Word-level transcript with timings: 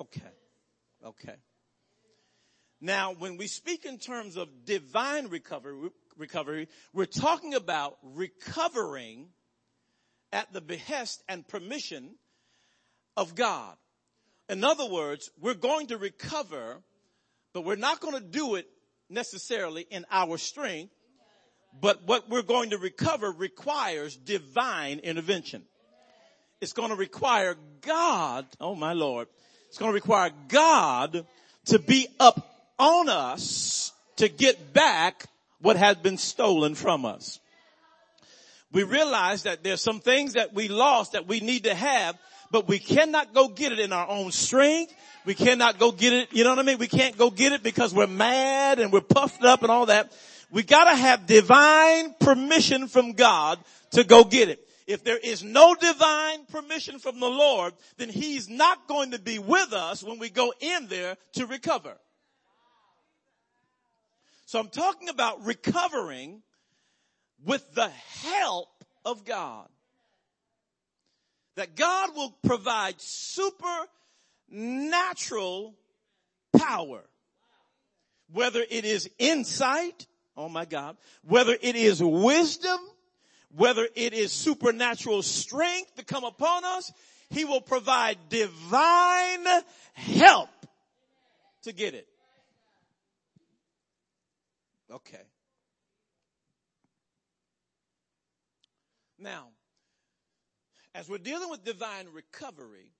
Okay. 0.00 0.32
Okay. 1.04 1.34
Now, 2.80 3.12
when 3.12 3.36
we 3.36 3.46
speak 3.46 3.84
in 3.84 3.98
terms 3.98 4.36
of 4.36 4.64
divine 4.64 5.28
recovery, 5.28 5.90
recovery, 6.16 6.68
we're 6.94 7.04
talking 7.04 7.54
about 7.54 7.98
recovering 8.02 9.28
at 10.32 10.52
the 10.52 10.60
behest 10.60 11.22
and 11.28 11.46
permission 11.46 12.14
of 13.16 13.34
God. 13.34 13.76
In 14.48 14.64
other 14.64 14.88
words, 14.88 15.30
we're 15.38 15.54
going 15.54 15.88
to 15.88 15.98
recover, 15.98 16.82
but 17.52 17.64
we're 17.64 17.76
not 17.76 18.00
going 18.00 18.14
to 18.14 18.20
do 18.20 18.54
it 18.54 18.66
necessarily 19.10 19.86
in 19.90 20.06
our 20.10 20.38
strength, 20.38 20.94
but 21.78 22.06
what 22.06 22.30
we're 22.30 22.42
going 22.42 22.70
to 22.70 22.78
recover 22.78 23.30
requires 23.30 24.16
divine 24.16 25.00
intervention. 25.00 25.64
It's 26.60 26.72
going 26.72 26.90
to 26.90 26.96
require 26.96 27.56
God, 27.80 28.46
oh 28.60 28.74
my 28.74 28.92
Lord, 28.92 29.28
it's 29.70 29.78
going 29.78 29.90
to 29.90 29.94
require 29.94 30.30
God 30.48 31.24
to 31.66 31.78
be 31.78 32.08
up 32.18 32.72
on 32.76 33.08
us 33.08 33.92
to 34.16 34.28
get 34.28 34.72
back 34.72 35.26
what 35.60 35.76
has 35.76 35.96
been 35.96 36.18
stolen 36.18 36.74
from 36.74 37.04
us. 37.04 37.38
We 38.72 38.82
realize 38.82 39.44
that 39.44 39.62
there's 39.62 39.80
some 39.80 40.00
things 40.00 40.32
that 40.32 40.52
we 40.54 40.66
lost 40.66 41.12
that 41.12 41.28
we 41.28 41.38
need 41.38 41.64
to 41.64 41.74
have, 41.74 42.18
but 42.50 42.66
we 42.66 42.80
cannot 42.80 43.32
go 43.32 43.46
get 43.46 43.70
it 43.70 43.78
in 43.78 43.92
our 43.92 44.08
own 44.08 44.32
strength. 44.32 44.92
We 45.24 45.34
cannot 45.34 45.78
go 45.78 45.92
get 45.92 46.14
it, 46.14 46.32
you 46.32 46.42
know 46.42 46.50
what 46.50 46.58
I 46.58 46.62
mean? 46.62 46.78
We 46.78 46.88
can't 46.88 47.16
go 47.16 47.30
get 47.30 47.52
it 47.52 47.62
because 47.62 47.94
we're 47.94 48.08
mad 48.08 48.80
and 48.80 48.92
we're 48.92 49.02
puffed 49.02 49.44
up 49.44 49.62
and 49.62 49.70
all 49.70 49.86
that. 49.86 50.12
We 50.50 50.64
gotta 50.64 50.96
have 50.96 51.26
divine 51.26 52.12
permission 52.18 52.88
from 52.88 53.12
God 53.12 53.60
to 53.92 54.02
go 54.02 54.24
get 54.24 54.48
it. 54.48 54.66
If 54.86 55.04
there 55.04 55.18
is 55.18 55.42
no 55.42 55.74
divine 55.74 56.46
permission 56.46 56.98
from 56.98 57.20
the 57.20 57.28
Lord, 57.28 57.74
then 57.96 58.08
He's 58.08 58.48
not 58.48 58.88
going 58.88 59.12
to 59.12 59.18
be 59.18 59.38
with 59.38 59.72
us 59.72 60.02
when 60.02 60.18
we 60.18 60.30
go 60.30 60.52
in 60.60 60.88
there 60.88 61.16
to 61.34 61.46
recover. 61.46 61.96
So 64.46 64.58
I'm 64.58 64.68
talking 64.68 65.08
about 65.08 65.44
recovering 65.44 66.42
with 67.44 67.74
the 67.74 67.88
help 67.88 68.68
of 69.04 69.24
God. 69.24 69.68
That 71.56 71.76
God 71.76 72.16
will 72.16 72.34
provide 72.44 73.00
supernatural 73.00 75.74
power. 76.56 77.04
Whether 78.32 78.64
it 78.68 78.84
is 78.84 79.08
insight, 79.18 80.06
oh 80.36 80.48
my 80.48 80.64
God, 80.64 80.96
whether 81.22 81.56
it 81.60 81.76
is 81.76 82.02
wisdom, 82.02 82.78
whether 83.54 83.86
it 83.94 84.12
is 84.12 84.32
supernatural 84.32 85.22
strength 85.22 85.94
to 85.96 86.04
come 86.04 86.24
upon 86.24 86.64
us, 86.64 86.92
He 87.30 87.44
will 87.44 87.60
provide 87.60 88.18
divine 88.28 89.46
help 89.94 90.50
to 91.62 91.72
get 91.72 91.94
it. 91.94 92.06
Okay. 94.90 95.22
Now, 99.18 99.48
as 100.94 101.08
we're 101.08 101.18
dealing 101.18 101.50
with 101.50 101.64
divine 101.64 102.06
recovery, 102.12 102.92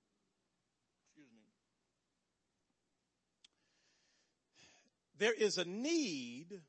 there 5.17 5.33
is 5.33 5.57
a 5.57 5.65
need 5.65 6.61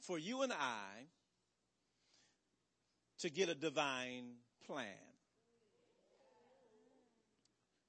for 0.00 0.18
you 0.18 0.42
and 0.42 0.52
I 0.52 1.06
to 3.20 3.30
get 3.30 3.48
a 3.48 3.54
divine 3.54 4.34
plan. 4.66 4.86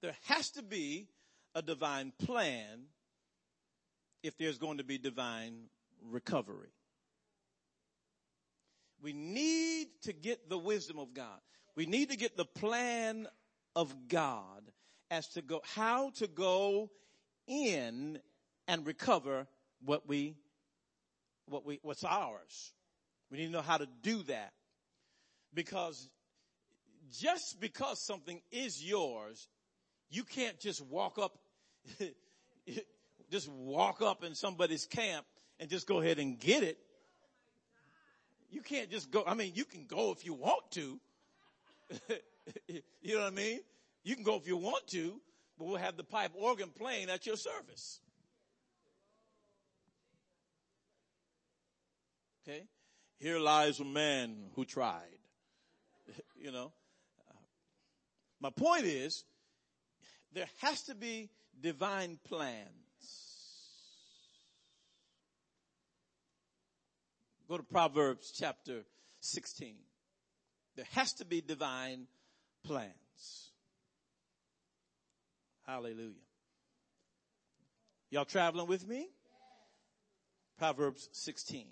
There 0.02 0.16
has 0.26 0.50
to 0.52 0.64
be 0.64 1.08
a 1.54 1.62
divine 1.62 2.12
plan 2.26 2.86
if 4.24 4.38
there's 4.38 4.58
going 4.58 4.78
to 4.78 4.84
be 4.84 4.98
divine 4.98 5.70
recovery. 6.10 6.72
We 9.02 9.14
need 9.14 9.88
to 10.04 10.14
get 10.14 10.50
the 10.50 10.58
wisdom 10.58 11.00
of 11.00 11.14
God. 11.14 11.40
We 11.76 11.86
need 11.86 12.10
to 12.12 12.18
get 12.18 12.38
the 12.38 12.46
plan 12.46 13.28
of 13.76 14.08
God 14.08 14.64
as 15.10 15.28
to 15.30 15.42
go, 15.42 15.62
how 15.76 16.12
to 16.18 16.28
go 16.28 16.90
in 17.48 18.20
and 18.68 18.86
recover 18.86 19.48
what 19.84 20.08
we, 20.08 20.36
what 21.48 21.66
we, 21.66 21.80
what's 21.82 22.04
ours. 22.04 22.74
We 23.32 23.38
need 23.38 23.48
to 23.48 23.52
know 23.52 23.62
how 23.62 23.78
to 23.78 23.88
do 24.04 24.24
that. 24.24 24.54
Because 25.54 26.10
just 27.12 27.60
because 27.60 28.00
something 28.00 28.42
is 28.52 28.84
yours, 28.84 29.48
you 30.10 30.24
can't 30.24 30.60
just 30.60 30.82
walk 30.86 31.18
up, 31.18 31.38
just 33.32 33.50
walk 33.50 34.02
up 34.02 34.24
in 34.24 34.36
somebody's 34.36 34.86
camp 34.86 35.26
and 35.60 35.70
just 35.70 35.88
go 35.88 36.00
ahead 36.00 36.20
and 36.20 36.40
get 36.40 36.64
it. 36.64 36.78
You 38.50 38.62
can't 38.62 38.90
just 38.90 39.12
go. 39.12 39.24
I 39.26 39.34
mean, 39.34 39.54
you 39.56 39.64
can 39.64 39.86
go 39.86 40.12
if 40.12 40.26
you 40.26 40.34
want 40.34 40.70
to. 40.72 41.00
you 42.68 43.16
know 43.16 43.22
what 43.22 43.28
I 43.28 43.36
mean? 43.36 43.60
You 44.04 44.16
can 44.16 44.24
go 44.24 44.36
if 44.36 44.48
you 44.48 44.58
want 44.58 44.88
to, 44.88 45.20
but 45.58 45.68
we'll 45.68 45.78
have 45.78 45.96
the 45.96 46.04
pipe 46.04 46.32
organ 46.36 46.70
playing 46.70 47.10
at 47.10 47.26
your 47.26 47.38
service. 47.38 48.02
Okay? 52.48 52.64
Here 53.20 53.40
lies 53.40 53.80
a 53.80 53.86
man 53.86 54.36
who 54.56 54.66
tried. 54.66 55.21
You 56.42 56.52
know? 56.52 56.72
My 58.40 58.50
point 58.50 58.86
is, 58.86 59.24
there 60.34 60.48
has 60.62 60.84
to 60.84 60.96
be 60.96 61.30
divine 61.62 62.18
plans. 62.28 62.68
Go 67.48 67.58
to 67.58 67.64
Proverbs 67.64 68.34
chapter 68.36 68.82
16. 69.20 69.76
There 70.76 70.86
has 70.94 71.14
to 71.14 71.26
be 71.26 71.42
divine 71.42 72.08
plans. 72.64 73.52
Hallelujah. 75.68 76.14
Y'all 78.10 78.26
traveling 78.26 78.68
with 78.68 78.88
me? 78.88 79.08
Proverbs 80.58 81.10
16. 81.12 81.66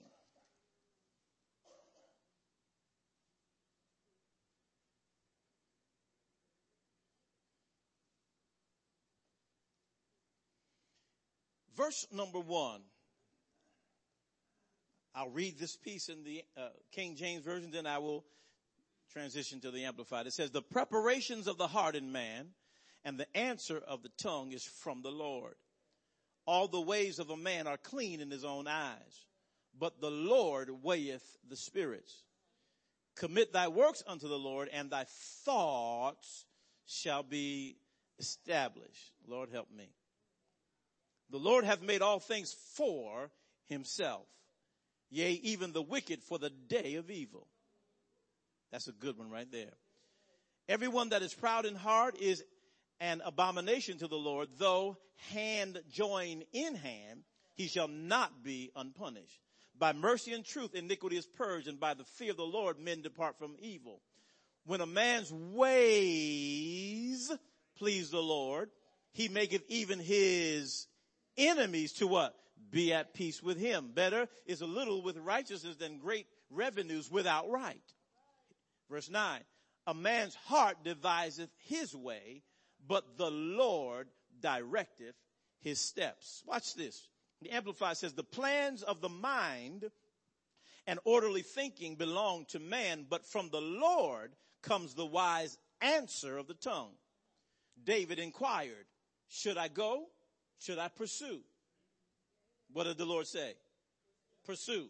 Verse 11.80 12.06
number 12.12 12.42
one. 12.42 12.82
I'll 15.16 15.30
read 15.30 15.58
this 15.58 15.78
piece 15.78 16.10
in 16.10 16.26
the 16.26 16.44
uh, 16.58 16.68
King 16.92 17.16
James 17.16 17.46
Version, 17.46 17.72
then 17.72 17.88
I 17.88 18.00
will 18.00 18.26
transition 19.14 19.62
to 19.62 19.72
the 19.72 19.86
Amplified. 19.86 20.28
It 20.28 20.34
says, 20.34 20.52
the 20.52 20.62
preparations 20.62 21.48
of 21.48 21.58
the 21.58 21.68
heart 21.68 21.96
in 21.96 22.12
man 22.12 22.48
and 23.06 23.18
the 23.18 23.34
answer 23.36 23.82
of 23.88 24.04
the 24.04 24.12
tongue 24.22 24.52
is 24.52 24.66
from 24.66 25.02
the 25.02 25.10
Lord. 25.10 25.56
All 26.46 26.68
the 26.68 26.82
ways 26.82 27.18
of 27.18 27.30
a 27.30 27.38
man 27.38 27.66
are 27.66 27.78
clean 27.78 28.20
in 28.20 28.30
his 28.30 28.44
own 28.44 28.68
eyes, 28.68 29.26
but 29.80 30.02
the 30.02 30.12
Lord 30.12 30.84
weigheth 30.84 31.38
the 31.48 31.56
spirits. 31.56 32.24
Commit 33.16 33.54
thy 33.54 33.70
works 33.70 34.04
unto 34.06 34.28
the 34.28 34.38
Lord 34.38 34.68
and 34.74 34.90
thy 34.90 35.06
thoughts 35.46 36.46
shall 36.86 37.24
be 37.24 37.78
established. 38.20 39.14
Lord 39.26 39.50
help 39.50 39.72
me. 39.72 39.94
The 41.30 41.38
Lord 41.38 41.64
hath 41.64 41.82
made 41.82 42.02
all 42.02 42.20
things 42.20 42.56
for 42.76 43.32
himself 43.66 44.26
yea, 45.10 45.34
even 45.44 45.74
the 45.74 45.82
wicked 45.82 46.24
for 46.24 46.38
the 46.38 46.50
day 46.50 46.96
of 46.96 47.10
evil. 47.10 47.48
That's 48.72 48.88
a 48.88 48.94
good 48.94 49.18
one 49.18 49.30
right 49.30 49.52
there. 49.52 49.74
Everyone 50.68 51.10
that 51.10 51.24
is 51.24 51.34
proud 51.34 51.66
in 51.66 51.76
heart 51.76 52.16
is 52.20 52.44
an 53.00 53.22
abomination 53.26 53.98
to 54.00 54.08
the 54.08 54.18
Lord, 54.18 54.50
though 54.58 54.98
hand 55.32 55.82
join 55.90 56.44
in 56.54 56.76
hand, 56.76 57.24
he 57.56 57.68
shall 57.68 57.88
not 57.88 58.44
be 58.44 58.72
unpunished. 58.76 59.40
By 59.78 59.94
mercy 59.94 60.34
and 60.34 60.46
truth, 60.46 60.76
iniquity 60.76 61.18
is 61.18 61.26
purged, 61.26 61.68
and 61.68 61.80
by 61.80 61.94
the 61.94 62.04
fear 62.04 62.32
of 62.32 62.38
the 62.38 62.44
Lord, 62.44 62.80
men 62.80 63.02
depart 63.02 63.40
from 63.40 63.56
evil. 63.60 64.02
When 64.66 64.82
a 64.82 64.86
man's 64.86 65.32
ways 65.32 67.32
please 67.78 68.12
the 68.12 68.22
Lord, 68.22 68.70
he 69.12 69.30
maketh 69.30 69.64
even 69.70 70.00
his 70.00 70.86
enemies 71.48 71.94
to 71.94 72.08
what? 72.08 72.36
be 72.72 72.94
at 72.94 73.14
peace 73.14 73.42
with 73.42 73.58
him. 73.58 73.92
Better 73.94 74.28
is 74.46 74.62
a 74.62 74.68
little 74.68 75.02
with 75.02 75.18
righteousness 75.18 75.76
than 75.76 75.98
great 75.98 76.28
revenues 76.50 77.10
without 77.10 77.50
right. 77.50 77.82
Verse 78.90 79.10
9, 79.10 79.42
a 79.88 79.94
man's 79.94 80.36
heart 80.36 80.78
deviseth 80.84 81.50
his 81.66 81.96
way, 81.96 82.44
but 82.88 83.18
the 83.18 83.30
Lord 83.30 84.08
directeth 84.42 85.16
his 85.62 85.80
steps. 85.80 86.44
Watch 86.46 86.76
this. 86.76 87.08
The 87.42 87.52
Amplified 87.52 87.98
says, 87.98 88.14
the 88.14 88.24
plans 88.24 88.84
of 88.84 89.02
the 89.02 89.10
mind 89.10 89.86
and 90.88 91.00
orderly 91.06 91.44
thinking 91.44 91.96
belong 91.96 92.46
to 92.50 92.60
man, 92.60 93.06
but 93.08 93.26
from 93.26 93.50
the 93.50 93.62
Lord 93.62 94.32
comes 94.62 94.96
the 94.96 95.06
wise 95.06 95.58
answer 95.82 96.38
of 96.38 96.48
the 96.48 96.56
tongue. 96.56 96.94
David 97.82 98.20
inquired, 98.20 98.86
should 99.30 99.58
I 99.58 99.68
go 99.68 100.08
should 100.60 100.78
I 100.78 100.90
pursue? 100.90 101.42
What 102.72 102.84
did 102.86 102.98
the 102.98 103.06
Lord 103.06 103.28
say? 103.28 103.54
Pursue. 104.46 104.90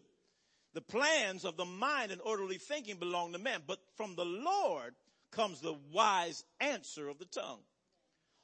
The 0.74 0.80
plans 0.80 1.44
of 1.44 1.56
the 1.56 1.64
mind 1.64 2.12
and 2.12 2.20
orderly 2.20 2.58
thinking 2.58 2.96
belong 2.96 3.32
to 3.32 3.38
man, 3.38 3.62
but 3.66 3.80
from 3.96 4.14
the 4.14 4.24
Lord 4.24 4.94
comes 5.30 5.60
the 5.60 5.76
wise 5.92 6.44
answer 6.60 7.08
of 7.08 7.18
the 7.18 7.24
tongue. 7.24 7.60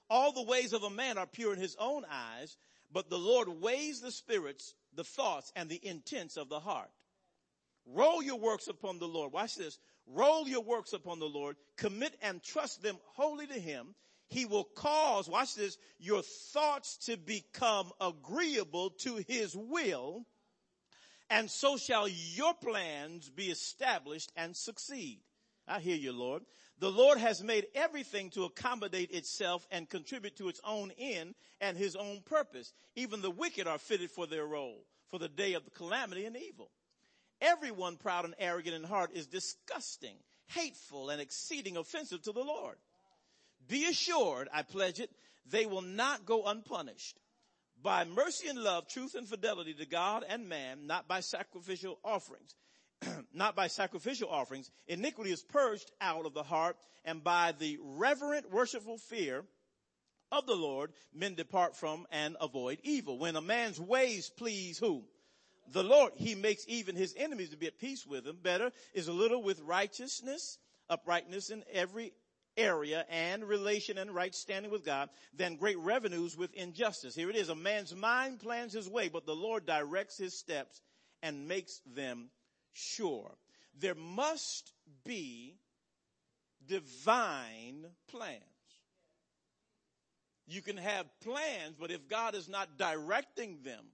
All 0.08 0.32
the 0.32 0.42
ways 0.42 0.72
of 0.72 0.82
a 0.82 0.90
man 0.90 1.18
are 1.18 1.26
pure 1.26 1.52
in 1.52 1.60
his 1.60 1.76
own 1.78 2.04
eyes, 2.10 2.56
but 2.92 3.10
the 3.10 3.18
Lord 3.18 3.48
weighs 3.48 4.00
the 4.00 4.10
spirits, 4.10 4.74
the 4.94 5.04
thoughts, 5.04 5.52
and 5.56 5.68
the 5.68 5.84
intents 5.84 6.36
of 6.36 6.48
the 6.48 6.60
heart. 6.60 6.90
Roll 7.86 8.22
your 8.22 8.38
works 8.38 8.68
upon 8.68 8.98
the 8.98 9.08
Lord. 9.08 9.32
Watch 9.32 9.56
this. 9.56 9.78
Roll 10.06 10.48
your 10.48 10.62
works 10.62 10.92
upon 10.92 11.18
the 11.18 11.26
Lord. 11.26 11.56
Commit 11.76 12.16
and 12.22 12.42
trust 12.42 12.82
them 12.82 12.96
wholly 13.14 13.46
to 13.46 13.58
him. 13.58 13.94
He 14.28 14.44
will 14.44 14.64
cause, 14.64 15.28
watch 15.28 15.54
this, 15.54 15.78
your 15.98 16.22
thoughts 16.22 16.96
to 17.06 17.16
become 17.16 17.92
agreeable 18.00 18.90
to 18.90 19.16
his 19.28 19.54
will. 19.54 20.26
And 21.30 21.50
so 21.50 21.76
shall 21.76 22.08
your 22.08 22.54
plans 22.54 23.30
be 23.30 23.50
established 23.50 24.32
and 24.36 24.56
succeed. 24.56 25.20
I 25.68 25.80
hear 25.80 25.96
you, 25.96 26.12
Lord. 26.12 26.42
The 26.78 26.90
Lord 26.90 27.18
has 27.18 27.42
made 27.42 27.66
everything 27.74 28.30
to 28.30 28.44
accommodate 28.44 29.10
itself 29.10 29.66
and 29.70 29.88
contribute 29.88 30.36
to 30.36 30.48
its 30.48 30.60
own 30.62 30.92
end 30.98 31.34
and 31.60 31.76
his 31.76 31.96
own 31.96 32.20
purpose. 32.24 32.72
Even 32.94 33.22
the 33.22 33.30
wicked 33.30 33.66
are 33.66 33.78
fitted 33.78 34.10
for 34.10 34.26
their 34.26 34.44
role, 34.44 34.84
for 35.08 35.18
the 35.18 35.28
day 35.28 35.54
of 35.54 35.64
the 35.64 35.70
calamity 35.70 36.26
and 36.26 36.36
evil. 36.36 36.70
Everyone 37.40 37.96
proud 37.96 38.24
and 38.24 38.34
arrogant 38.38 38.76
in 38.76 38.84
heart 38.84 39.10
is 39.14 39.26
disgusting, 39.26 40.16
hateful, 40.48 41.10
and 41.10 41.20
exceeding 41.20 41.76
offensive 41.76 42.22
to 42.22 42.32
the 42.32 42.44
Lord. 42.44 42.76
Be 43.68 43.86
assured, 43.86 44.48
I 44.52 44.62
pledge 44.62 45.00
it, 45.00 45.10
they 45.48 45.66
will 45.66 45.82
not 45.82 46.26
go 46.26 46.46
unpunished. 46.46 47.18
By 47.82 48.04
mercy 48.04 48.48
and 48.48 48.58
love, 48.58 48.88
truth 48.88 49.14
and 49.14 49.28
fidelity 49.28 49.74
to 49.74 49.86
God 49.86 50.24
and 50.28 50.48
man, 50.48 50.86
not 50.86 51.06
by 51.06 51.20
sacrificial 51.20 51.98
offerings. 52.04 52.54
not 53.32 53.54
by 53.54 53.66
sacrificial 53.66 54.28
offerings, 54.30 54.70
iniquity 54.86 55.30
is 55.30 55.42
purged 55.42 55.90
out 56.00 56.26
of 56.26 56.34
the 56.34 56.42
heart, 56.42 56.76
and 57.04 57.22
by 57.22 57.52
the 57.58 57.78
reverent 57.82 58.50
worshipful 58.50 58.98
fear 58.98 59.44
of 60.32 60.46
the 60.46 60.54
Lord, 60.54 60.92
men 61.14 61.34
depart 61.34 61.76
from 61.76 62.06
and 62.10 62.36
avoid 62.40 62.78
evil. 62.82 63.18
When 63.18 63.36
a 63.36 63.40
man's 63.40 63.80
ways 63.80 64.30
please 64.36 64.78
who? 64.78 65.04
The 65.72 65.84
Lord, 65.84 66.12
he 66.16 66.34
makes 66.34 66.64
even 66.68 66.96
his 66.96 67.14
enemies 67.16 67.50
to 67.50 67.56
be 67.56 67.66
at 67.66 67.78
peace 67.78 68.06
with 68.06 68.26
him. 68.26 68.38
Better 68.42 68.70
is 68.94 69.08
a 69.08 69.12
little 69.12 69.42
with 69.42 69.60
righteousness, 69.60 70.58
uprightness 70.88 71.50
in 71.50 71.64
every 71.72 72.12
area 72.56 73.04
and 73.10 73.44
relation 73.44 73.98
and 73.98 74.14
right 74.14 74.34
standing 74.34 74.70
with 74.70 74.84
God 74.84 75.08
than 75.34 75.56
great 75.56 75.78
revenues 75.78 76.36
with 76.36 76.52
injustice. 76.54 77.14
Here 77.14 77.30
it 77.30 77.36
is. 77.36 77.48
A 77.48 77.54
man's 77.54 77.94
mind 77.94 78.40
plans 78.40 78.72
his 78.72 78.88
way, 78.88 79.08
but 79.08 79.26
the 79.26 79.34
Lord 79.34 79.66
directs 79.66 80.16
his 80.18 80.38
steps 80.38 80.80
and 81.22 81.48
makes 81.48 81.80
them 81.94 82.30
sure. 82.72 83.36
There 83.78 83.94
must 83.94 84.72
be 85.04 85.56
divine 86.66 87.86
plans. 88.08 88.42
You 90.48 90.62
can 90.62 90.76
have 90.76 91.06
plans, 91.20 91.76
but 91.78 91.90
if 91.90 92.08
God 92.08 92.34
is 92.34 92.48
not 92.48 92.78
directing 92.78 93.58
them, 93.64 93.84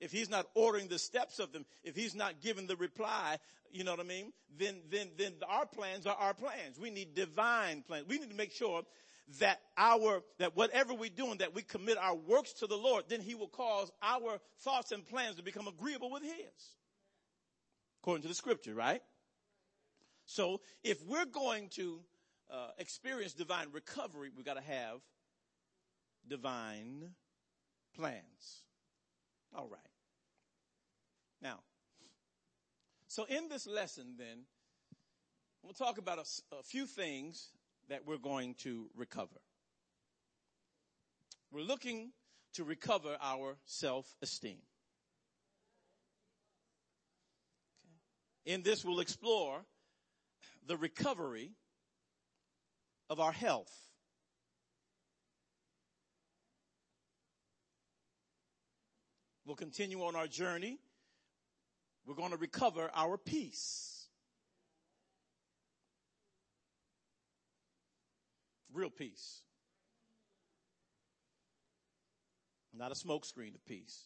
if 0.00 0.12
he's 0.12 0.30
not 0.30 0.46
ordering 0.54 0.88
the 0.88 0.98
steps 0.98 1.38
of 1.38 1.52
them, 1.52 1.64
if 1.82 1.96
he's 1.96 2.14
not 2.14 2.40
giving 2.40 2.66
the 2.66 2.76
reply, 2.76 3.38
you 3.72 3.84
know 3.84 3.90
what 3.90 4.00
I 4.00 4.04
mean? 4.04 4.32
Then, 4.58 4.76
then, 4.90 5.10
then 5.16 5.32
our 5.48 5.66
plans 5.66 6.06
are 6.06 6.16
our 6.16 6.34
plans. 6.34 6.78
We 6.80 6.90
need 6.90 7.14
divine 7.14 7.82
plans. 7.82 8.06
We 8.08 8.18
need 8.18 8.30
to 8.30 8.36
make 8.36 8.52
sure 8.52 8.82
that 9.40 9.60
our, 9.76 10.22
that 10.38 10.56
whatever 10.56 10.94
we're 10.94 11.10
doing, 11.10 11.38
that 11.38 11.54
we 11.54 11.62
commit 11.62 11.98
our 11.98 12.14
works 12.14 12.54
to 12.54 12.66
the 12.66 12.76
Lord, 12.76 13.04
then 13.08 13.20
he 13.20 13.34
will 13.34 13.48
cause 13.48 13.90
our 14.02 14.40
thoughts 14.60 14.92
and 14.92 15.06
plans 15.06 15.36
to 15.36 15.42
become 15.42 15.68
agreeable 15.68 16.10
with 16.10 16.22
his. 16.22 16.76
According 18.02 18.22
to 18.22 18.28
the 18.28 18.34
scripture, 18.34 18.74
right? 18.74 19.02
So 20.24 20.60
if 20.82 21.04
we're 21.04 21.26
going 21.26 21.68
to 21.70 22.00
uh, 22.50 22.68
experience 22.78 23.34
divine 23.34 23.66
recovery, 23.72 24.30
we've 24.34 24.46
got 24.46 24.56
to 24.56 24.62
have 24.62 25.00
divine 26.26 27.10
plans. 27.96 28.62
All 29.54 29.68
right. 29.68 29.80
Now, 31.42 31.60
so 33.08 33.24
in 33.24 33.48
this 33.48 33.66
lesson, 33.66 34.14
then, 34.18 34.44
we'll 35.62 35.72
talk 35.72 35.98
about 35.98 36.18
a, 36.18 36.56
a 36.56 36.62
few 36.62 36.86
things 36.86 37.48
that 37.88 38.06
we're 38.06 38.18
going 38.18 38.54
to 38.54 38.88
recover. 38.94 39.40
We're 41.50 41.64
looking 41.64 42.12
to 42.54 42.64
recover 42.64 43.16
our 43.20 43.56
self-esteem. 43.64 44.58
Okay. 48.46 48.54
In 48.54 48.62
this, 48.62 48.84
we'll 48.84 49.00
explore 49.00 49.64
the 50.66 50.76
recovery 50.76 51.52
of 53.08 53.20
our 53.20 53.32
health. 53.32 53.72
We'll 59.46 59.56
continue 59.56 60.02
on 60.04 60.14
our 60.14 60.26
journey 60.26 60.78
we're 62.08 62.14
going 62.14 62.30
to 62.30 62.38
recover 62.38 62.90
our 62.94 63.18
peace. 63.18 64.06
Real 68.72 68.88
peace. 68.88 69.42
Not 72.74 72.92
a 72.92 72.94
smokescreen 72.94 73.54
of 73.54 73.62
peace. 73.66 74.04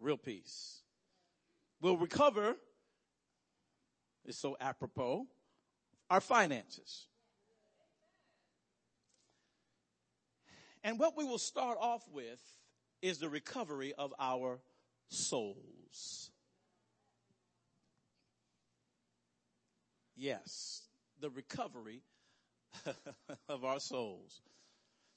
Real 0.00 0.16
peace. 0.16 0.82
We'll 1.80 1.96
recover, 1.96 2.54
it's 4.24 4.38
so 4.38 4.56
apropos, 4.60 5.26
our 6.08 6.20
finances. 6.20 7.06
And 10.84 11.00
what 11.00 11.16
we 11.16 11.24
will 11.24 11.38
start 11.38 11.78
off 11.80 12.04
with 12.12 12.40
is 13.02 13.18
the 13.18 13.28
recovery 13.28 13.92
of 13.98 14.14
our 14.20 14.60
souls. 15.08 16.30
Yes, 20.16 20.82
the 21.20 21.28
recovery 21.30 22.02
of 23.48 23.64
our 23.64 23.80
souls. 23.80 24.40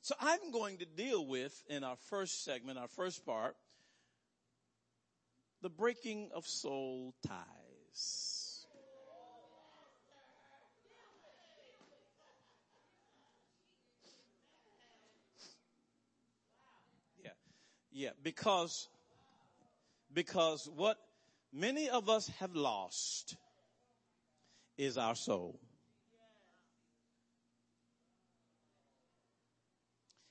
So 0.01 0.13
I'm 0.19 0.51
going 0.51 0.77
to 0.77 0.85
deal 0.85 1.25
with 1.25 1.63
in 1.69 1.83
our 1.83 1.95
first 2.09 2.43
segment, 2.43 2.77
our 2.77 2.87
first 2.87 3.25
part, 3.25 3.55
the 5.61 5.69
breaking 5.69 6.29
of 6.33 6.45
soul 6.45 7.13
ties. 7.25 8.65
Yeah. 17.23 17.31
Yeah, 17.91 18.09
because 18.23 18.87
because 20.13 20.69
what 20.75 20.97
many 21.53 21.89
of 21.89 22.09
us 22.09 22.29
have 22.39 22.55
lost 22.55 23.35
is 24.79 24.97
our 24.97 25.13
soul. 25.13 25.59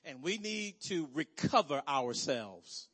And 0.03 0.23
we 0.23 0.39
need 0.39 0.81
to 0.85 1.07
recover 1.13 1.83
ourselves. 1.87 2.87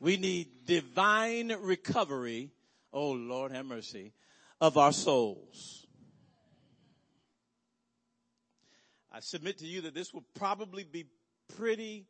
We 0.00 0.16
need 0.16 0.66
divine 0.66 1.54
recovery, 1.60 2.50
oh 2.92 3.12
Lord 3.12 3.52
have 3.52 3.64
mercy, 3.64 4.12
of 4.60 4.76
our 4.76 4.92
souls. 4.92 5.86
I 9.12 9.20
submit 9.20 9.58
to 9.58 9.66
you 9.66 9.82
that 9.82 9.94
this 9.94 10.12
will 10.12 10.24
probably 10.34 10.82
be 10.82 11.06
pretty 11.56 12.06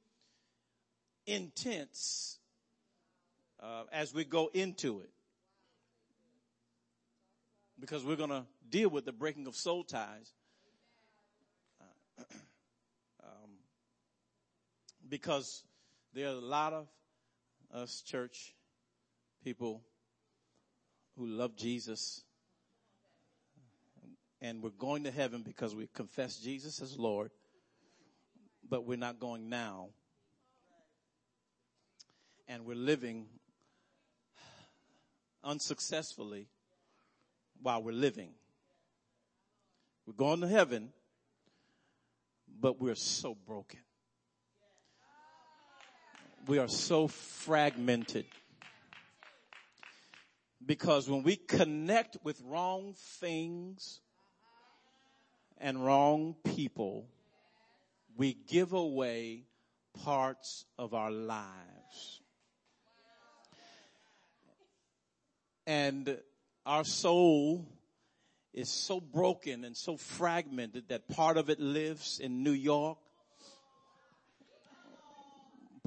intense 1.26 2.38
uh, 3.62 3.82
as 3.92 4.14
we 4.14 4.24
go 4.24 4.50
into 4.54 5.00
it 5.00 5.10
because 7.78 8.04
we're 8.04 8.16
going 8.16 8.30
to 8.30 8.44
deal 8.68 8.88
with 8.88 9.04
the 9.04 9.12
breaking 9.12 9.46
of 9.46 9.54
soul 9.54 9.84
ties. 9.84 10.32
Uh, 11.80 12.22
um, 13.22 13.50
because 15.08 15.64
there 16.14 16.28
are 16.28 16.32
a 16.32 16.40
lot 16.40 16.72
of 16.72 16.88
us 17.74 18.02
church 18.02 18.54
people 19.44 19.82
who 21.16 21.26
love 21.26 21.56
Jesus 21.56 22.22
and 24.40 24.62
we're 24.62 24.70
going 24.70 25.04
to 25.04 25.10
heaven 25.10 25.42
because 25.42 25.74
we 25.74 25.88
confess 25.94 26.36
Jesus 26.38 26.82
as 26.82 26.98
Lord, 26.98 27.30
but 28.68 28.84
we're 28.84 28.98
not 28.98 29.18
going 29.18 29.48
now. 29.48 29.88
And 32.48 32.64
we're 32.64 32.76
living 32.76 33.26
unsuccessfully 35.42 36.48
while 37.62 37.82
we're 37.82 37.92
living. 37.92 38.30
We're 40.06 40.14
going 40.14 40.40
to 40.40 40.48
heaven, 40.48 40.90
but 42.60 42.80
we're 42.80 42.94
so 42.94 43.34
broken. 43.34 43.80
We 46.46 46.58
are 46.58 46.68
so 46.68 47.08
fragmented. 47.08 48.26
Because 50.64 51.08
when 51.08 51.22
we 51.22 51.36
connect 51.36 52.18
with 52.22 52.40
wrong 52.44 52.94
things 53.20 54.00
and 55.58 55.84
wrong 55.84 56.36
people, 56.44 57.08
we 58.16 58.34
give 58.34 58.72
away 58.72 59.44
parts 60.04 60.64
of 60.78 60.94
our 60.94 61.10
lives. 61.10 62.20
And 65.66 66.18
our 66.66 66.84
soul 66.84 67.64
is 68.52 68.68
so 68.68 69.00
broken 69.00 69.64
and 69.64 69.76
so 69.76 69.96
fragmented 69.96 70.88
that 70.88 71.08
part 71.08 71.36
of 71.36 71.48
it 71.48 71.60
lives 71.60 72.18
in 72.18 72.42
New 72.42 72.50
York. 72.50 72.98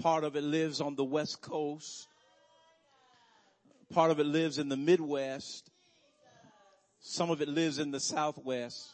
Part 0.01 0.23
of 0.23 0.37
it 0.37 0.43
lives 0.43 0.79
on 0.79 0.95
the 0.95 1.03
West 1.03 1.41
Coast. 1.41 2.07
Part 3.93 4.11
of 4.11 4.19
it 4.21 4.25
lives 4.25 4.57
in 4.57 4.69
the 4.69 4.77
Midwest. 4.77 5.69
Some 7.01 7.29
of 7.29 7.41
it 7.41 7.49
lives 7.49 7.79
in 7.79 7.91
the 7.91 7.99
Southwest. 7.99 8.89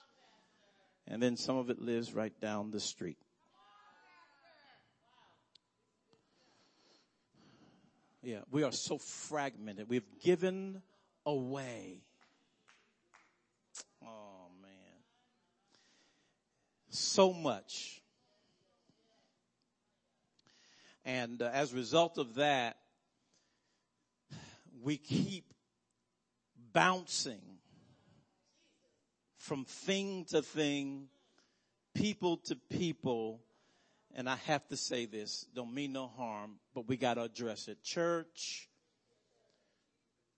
And 1.08 1.22
then 1.22 1.38
some 1.38 1.58
of 1.58 1.70
it 1.70 1.80
lives 1.80 2.14
right 2.14 2.34
down 2.42 2.72
the 2.72 2.80
street. 2.80 3.20
Yeah, 8.24 8.40
we 8.50 8.64
are 8.64 8.72
so 8.72 8.98
fragmented. 8.98 9.88
We've 9.88 10.20
given 10.24 10.82
away. 11.26 12.02
Oh 14.04 14.50
man. 14.62 14.72
So 16.90 17.34
much. 17.34 18.02
And 21.04 21.42
uh, 21.42 21.50
as 21.54 21.72
a 21.72 21.76
result 21.76 22.18
of 22.18 22.36
that, 22.36 22.78
we 24.82 24.98
keep 24.98 25.54
bouncing 26.74 27.42
from 29.38 29.66
thing 29.66 30.26
to 30.26 30.42
thing, 30.42 31.08
people 31.94 32.38
to 32.38 32.56
people, 32.56 33.40
and 34.16 34.28
I 34.28 34.38
have 34.48 34.68
to 34.70 34.78
say 34.78 35.06
this, 35.06 35.46
don't 35.54 35.74
mean 35.74 35.94
no 35.94 36.08
harm, 36.08 36.56
but 36.74 36.88
we 36.88 36.98
gotta 36.98 37.22
address 37.22 37.68
it. 37.68 37.84
Church 37.84 38.68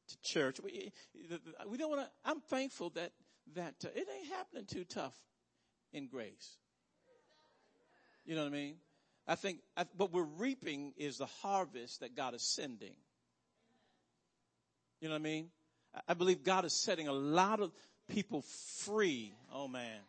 to 0.07 0.21
church. 0.21 0.59
We, 0.63 0.91
we 1.67 1.77
don't 1.77 1.89
wanna, 1.89 2.09
I'm 2.25 2.41
thankful 2.41 2.91
that, 2.91 3.11
that 3.55 3.75
uh, 3.85 3.89
it 3.95 4.07
ain't 4.13 4.27
happening 4.33 4.65
too 4.65 4.83
tough 4.83 5.15
in 5.93 6.07
grace. 6.07 6.57
You 8.25 8.35
know 8.35 8.41
what 8.41 8.49
I 8.49 8.51
mean? 8.51 8.75
I 9.27 9.35
think 9.35 9.59
I, 9.75 9.85
what 9.95 10.13
we're 10.13 10.23
reaping 10.23 10.93
is 10.97 11.17
the 11.17 11.25
harvest 11.25 11.99
that 11.99 12.15
God 12.15 12.33
is 12.33 12.41
sending. 12.41 12.95
You 15.01 15.09
know 15.09 15.15
what 15.15 15.21
I 15.21 15.23
mean? 15.23 15.49
I 16.07 16.13
believe 16.13 16.43
God 16.43 16.65
is 16.65 16.73
setting 16.73 17.07
a 17.07 17.13
lot 17.13 17.59
of 17.59 17.71
people 18.09 18.43
free. 18.79 19.33
Oh 19.53 19.67
man. 19.67 19.99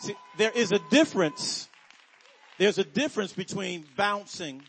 See, 0.00 0.14
there 0.38 0.50
is 0.50 0.72
a 0.72 0.78
difference. 0.90 1.68
There's 2.58 2.78
a 2.78 2.84
difference 2.84 3.32
between 3.32 3.84
bouncing 3.96 4.62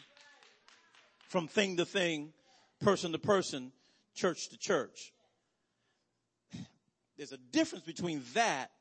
from 1.30 1.48
thing 1.48 1.78
to 1.78 1.86
thing, 1.86 2.34
person 2.82 3.12
to 3.14 3.18
person, 3.18 3.72
church 4.16 4.50
to 4.50 4.58
church. 4.58 5.14
There's 7.18 7.32
a 7.32 7.38
difference 7.38 7.86
between 7.86 8.24
that 8.34 8.72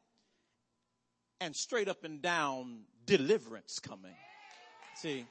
and 1.41 1.57
straight 1.57 1.89
up 1.89 2.05
and 2.05 2.21
down 2.21 2.83
deliverance 3.07 3.79
coming. 3.79 4.15
See, 4.97 5.27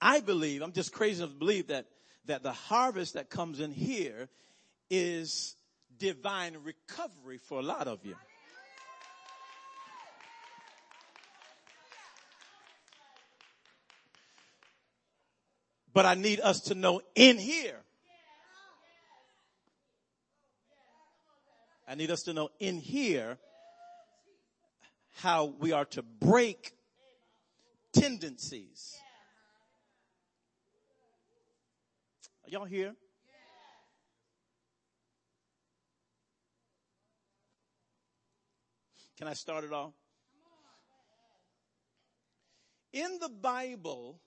I 0.00 0.20
believe, 0.20 0.62
I'm 0.62 0.72
just 0.72 0.92
crazy 0.92 1.22
enough 1.22 1.32
to 1.32 1.38
believe 1.38 1.68
that, 1.68 1.86
that 2.26 2.42
the 2.42 2.52
harvest 2.52 3.14
that 3.14 3.30
comes 3.30 3.60
in 3.60 3.72
here 3.72 4.28
is 4.90 5.56
divine 5.98 6.56
recovery 6.62 7.38
for 7.38 7.60
a 7.60 7.62
lot 7.62 7.88
of 7.88 8.04
you. 8.04 8.16
But 15.94 16.06
I 16.06 16.14
need 16.14 16.40
us 16.40 16.60
to 16.62 16.74
know 16.74 17.00
in 17.14 17.38
here. 17.38 17.80
I 21.86 21.94
need 21.94 22.10
us 22.10 22.24
to 22.24 22.32
know 22.32 22.50
in 22.58 22.78
here 22.78 23.38
how 25.18 25.54
we 25.60 25.70
are 25.70 25.84
to 25.84 26.02
break 26.02 26.72
tendencies. 27.92 28.96
Are 32.44 32.50
y'all 32.50 32.64
here? 32.64 32.94
Can 39.16 39.28
I 39.28 39.34
start 39.34 39.62
it 39.62 39.72
off? 39.72 39.92
In 42.92 43.18
the 43.20 43.28
Bible, 43.28 44.20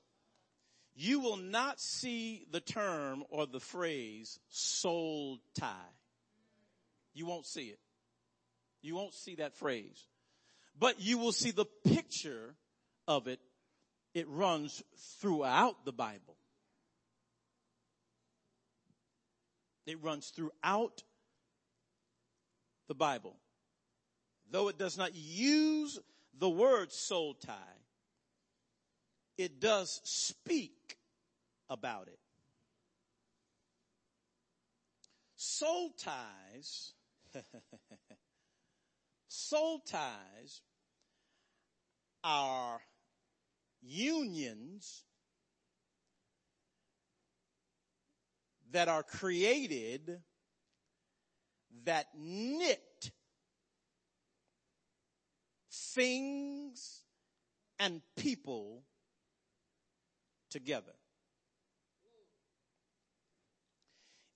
you 1.00 1.20
will 1.20 1.38
not 1.38 1.80
see 1.80 2.44
the 2.52 2.60
term 2.60 3.24
or 3.30 3.46
the 3.46 3.60
phrase 3.60 4.40
soul 4.50 5.38
tie. 5.54 5.94
You 7.14 7.28
won't 7.28 7.46
see 7.46 7.66
it. 7.66 7.80
You 8.82 8.96
won't 8.96 9.14
see 9.14 9.36
that 9.36 9.54
phrase. 9.54 10.08
But 10.80 11.00
you 11.00 11.20
will 11.20 11.32
see 11.32 11.52
the 11.52 11.68
picture 11.86 12.56
of 13.08 13.28
it. 13.28 13.40
It 14.16 14.28
runs 14.28 14.84
throughout 15.20 15.86
the 15.86 15.92
Bible. 15.92 16.36
It 19.86 20.02
runs 20.02 20.30
throughout 20.36 21.04
the 22.88 22.96
Bible. 22.96 23.36
Though 24.50 24.68
it 24.70 24.80
does 24.80 24.98
not 24.98 25.14
use 25.14 26.00
the 26.40 26.50
word 26.50 26.92
soul 26.92 27.36
tie, 27.36 27.54
it 29.38 29.60
does 29.60 30.02
speak 30.04 30.98
about 31.70 32.08
it. 32.08 32.20
Soul 35.36 35.92
ties, 35.98 36.94
soul 39.28 39.80
ties 39.80 40.62
are 42.24 42.82
unions 43.82 45.04
that 48.72 48.88
are 48.88 49.04
created 49.04 50.20
that 51.86 52.08
knit 52.18 53.12
things 55.72 57.04
and 57.80 58.02
people 58.16 58.84
together. 60.50 60.94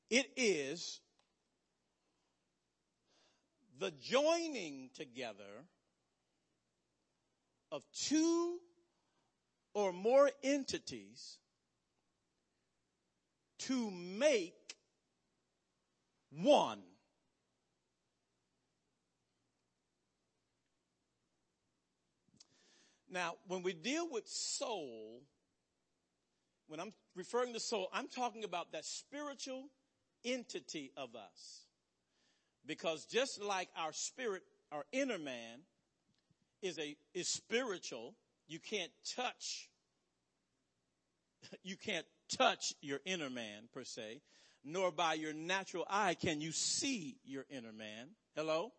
It 0.09 0.27
is 0.35 0.99
the 3.79 3.91
joining 4.01 4.89
together 4.93 5.65
of 7.71 7.83
two 7.93 8.59
or 9.73 9.93
more 9.93 10.29
entities 10.43 11.37
to 13.59 13.89
make 13.91 14.75
one. 16.31 16.81
Now, 23.09 23.35
when 23.47 23.61
we 23.63 23.73
deal 23.73 24.07
with 24.09 24.27
soul, 24.27 25.21
when 26.71 26.79
I'm 26.79 26.93
referring 27.15 27.51
to 27.51 27.59
soul, 27.59 27.89
I'm 27.91 28.07
talking 28.07 28.45
about 28.45 28.71
that 28.71 28.85
spiritual 28.85 29.65
entity 30.23 30.93
of 30.95 31.17
us. 31.17 31.65
Because 32.65 33.05
just 33.07 33.43
like 33.43 33.67
our 33.75 33.91
spirit, 33.91 34.41
our 34.71 34.85
inner 34.93 35.17
man 35.17 35.59
is 36.61 36.79
a, 36.79 36.95
is 37.13 37.27
spiritual, 37.27 38.15
you 38.47 38.59
can't 38.59 38.91
touch, 39.17 39.69
you 41.63 41.75
can't 41.75 42.05
touch 42.37 42.73
your 42.81 42.99
inner 43.03 43.29
man 43.29 43.63
per 43.73 43.83
se, 43.83 44.21
nor 44.63 44.91
by 44.91 45.15
your 45.15 45.33
natural 45.33 45.85
eye 45.89 46.13
can 46.13 46.39
you 46.39 46.53
see 46.53 47.17
your 47.25 47.43
inner 47.49 47.73
man. 47.73 48.07
Hello? 48.33 48.59
Amen. 48.59 48.71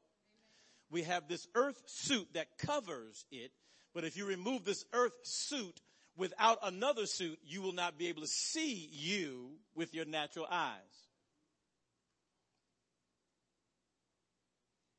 We 0.90 1.02
have 1.02 1.28
this 1.28 1.46
earth 1.54 1.82
suit 1.84 2.28
that 2.32 2.56
covers 2.56 3.26
it, 3.30 3.50
but 3.92 4.04
if 4.04 4.16
you 4.16 4.25
remove 4.25 4.64
this 4.64 4.87
earth 4.94 5.12
suit, 5.25 5.78
without 6.16 6.59
another 6.62 7.07
suit, 7.07 7.38
you 7.45 7.62
will 7.62 7.73
not 7.73 7.99
be 7.99 8.09
able 8.09 8.23
to 8.23 8.28
see 8.28 8.88
you 8.92 9.52
with 9.75 9.95
your 9.95 10.04
natural 10.04 10.47
eyes. 10.50 10.78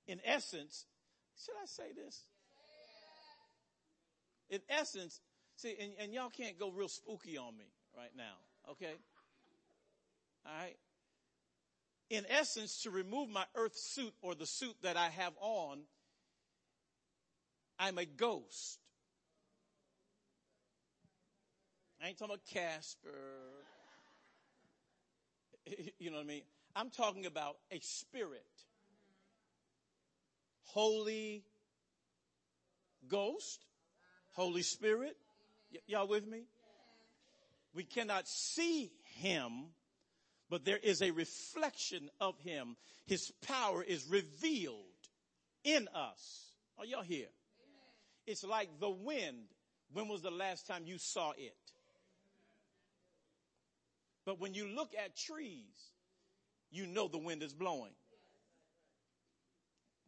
In 0.08 0.20
essence, 0.26 0.86
should 1.38 1.56
I 1.62 1.66
say 1.66 1.94
this? 1.96 2.24
in 4.54 4.62
essence, 4.70 5.20
see, 5.56 5.76
and, 5.80 5.94
and 6.00 6.14
y'all 6.14 6.30
can't 6.30 6.60
go 6.60 6.70
real 6.70 6.88
spooky 6.88 7.38
on 7.38 7.58
me 7.58 7.66
right 7.98 8.12
now, 8.16 8.72
okay? 8.72 8.94
All 10.46 10.52
right? 10.54 10.76
In 12.12 12.26
essence, 12.30 12.84
to 12.84 12.92
remove 12.92 13.30
my 13.30 13.46
earth 13.56 13.76
suit 13.76 14.14
or 14.22 14.36
the 14.36 14.46
suit 14.46 14.76
that 14.84 14.96
I 14.96 15.10
have 15.10 15.34
on, 15.40 15.80
I'm 17.80 17.98
a 17.98 18.06
ghost. 18.06 18.80
I 22.04 22.08
ain't 22.08 22.18
talking 22.18 22.36
about 22.36 22.46
Casper. 22.54 23.10
You 25.98 26.12
know 26.12 26.18
what 26.18 26.24
I 26.24 26.28
mean? 26.28 26.42
I'm 26.76 26.90
talking 26.90 27.26
about 27.26 27.56
a 27.72 27.80
spirit. 27.80 28.44
Holy 30.64 31.46
Ghost, 33.08 33.64
Holy 34.34 34.62
Spirit. 34.62 35.16
Y- 35.72 35.80
y'all 35.88 36.10
with 36.10 36.28
me? 36.28 36.44
We 37.74 37.86
cannot 37.86 38.28
see 38.28 38.92
him, 39.22 39.68
but 40.50 40.66
there 40.66 40.78
is 40.78 41.02
a 41.02 41.12
reflection 41.12 42.10
of 42.20 42.38
him. 42.40 42.76
His 43.06 43.32
power 43.48 43.82
is 43.82 44.06
revealed 44.10 44.76
in 45.64 45.88
us. 45.96 46.52
Are 46.78 46.86
y'all 46.86 47.04
here? 47.04 47.32
It's 48.28 48.44
like 48.44 48.82
the 48.82 48.90
wind. 48.90 49.46
When 49.94 50.10
was 50.10 50.22
the 50.22 50.32
last 50.32 50.68
time 50.68 50.84
you 50.86 50.98
saw 50.98 51.32
it? 51.38 51.56
But 54.26 54.40
when 54.40 54.54
you 54.54 54.68
look 54.68 54.94
at 55.02 55.16
trees, 55.16 55.92
you 56.72 56.88
know 56.88 57.08
the 57.08 57.18
wind 57.18 57.44
is 57.44 57.54
blowing. 57.54 57.92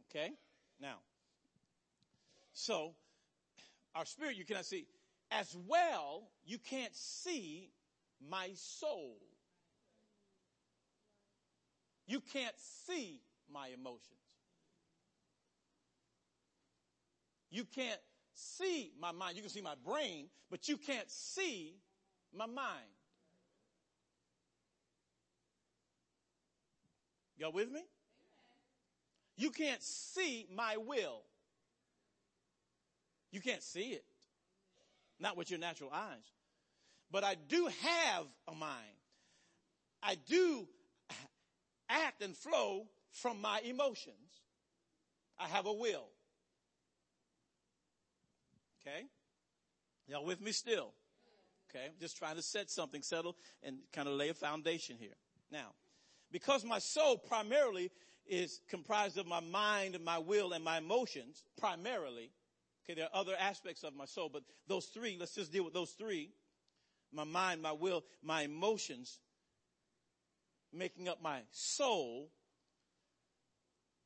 Okay? 0.10 0.32
Now, 0.80 0.96
so 2.54 2.94
our 3.94 4.06
spirit 4.06 4.36
you 4.36 4.46
cannot 4.46 4.66
see. 4.66 4.88
As 5.32 5.56
well, 5.68 6.30
you 6.46 6.58
can't 6.58 6.96
see 6.96 7.72
my 8.30 8.52
soul. 8.54 9.18
You 12.08 12.22
can't 12.22 12.56
see 12.58 13.22
my 13.52 13.70
emotions. 13.70 14.12
You 17.50 17.66
can't 17.66 18.00
see 18.34 18.92
my 19.00 19.12
mind. 19.12 19.36
You 19.36 19.42
can 19.42 19.52
see 19.52 19.62
my 19.62 19.76
brain, 19.86 20.28
but 20.52 20.68
you 20.68 20.78
can't 20.78 21.10
see 21.10 21.78
my 22.34 22.46
mind. 22.46 22.95
Y'all 27.38 27.52
with 27.52 27.72
me? 27.72 27.82
You 29.38 29.52
can't 29.52 29.84
see 29.84 30.48
my 30.54 30.78
will. 30.78 31.22
You 33.32 33.42
can't 33.42 33.62
see 33.62 33.90
it. 33.90 34.06
Not 35.20 35.36
with 35.36 35.50
your 35.50 35.60
natural 35.60 35.90
eyes. 35.94 36.24
But 37.12 37.24
I 37.24 37.36
do 37.36 37.68
have 37.82 38.26
a 38.48 38.56
mind. 38.56 38.82
I 40.02 40.16
do 40.28 40.68
act 41.90 42.22
and 42.22 42.36
flow 42.36 42.88
from 43.12 43.42
my 43.42 43.62
emotions. 43.64 44.42
I 45.38 45.48
have 45.48 45.66
a 45.66 45.74
will. 45.74 46.08
Okay? 48.82 49.06
Y'all 50.08 50.26
with 50.26 50.42
me 50.42 50.52
still? 50.52 50.94
Okay? 51.70 51.88
Just 52.00 52.18
trying 52.18 52.36
to 52.36 52.42
set 52.42 52.70
something, 52.70 53.02
settle, 53.02 53.36
and 53.64 53.78
kind 53.92 54.08
of 54.08 54.14
lay 54.14 54.30
a 54.30 54.34
foundation 54.34 54.96
here. 55.00 55.16
Now, 55.52 55.74
because 56.36 56.66
my 56.66 56.80
soul 56.80 57.18
primarily 57.18 57.90
is 58.28 58.60
comprised 58.70 59.18
of 59.18 59.26
my 59.26 59.40
mind 59.40 59.98
my 60.04 60.18
will 60.18 60.52
and 60.52 60.66
my 60.66 60.80
emotions, 60.80 61.42
primarily. 61.58 62.30
Okay, 62.84 62.94
there 62.94 63.06
are 63.06 63.22
other 63.22 63.36
aspects 63.40 63.86
of 63.86 63.96
my 63.96 64.04
soul, 64.04 64.28
but 64.28 64.44
those 64.68 64.88
three, 64.88 65.16
let's 65.18 65.34
just 65.34 65.54
deal 65.54 65.64
with 65.64 65.74
those 65.74 65.92
three. 65.92 66.32
My 67.14 67.24
mind, 67.24 67.62
my 67.62 67.72
will, 67.72 68.04
my 68.22 68.42
emotions, 68.42 69.18
making 70.74 71.08
up 71.08 71.22
my 71.24 71.40
soul. 71.52 72.30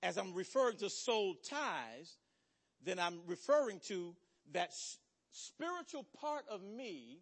As 0.04 0.16
I'm 0.16 0.36
referring 0.36 0.78
to 0.78 0.90
soul 0.92 1.34
ties, 1.34 2.16
then 2.86 3.00
I'm 3.00 3.22
referring 3.26 3.80
to 3.88 4.16
that 4.52 4.72
spiritual 5.32 6.06
part 6.22 6.46
of 6.48 6.62
me 6.62 7.22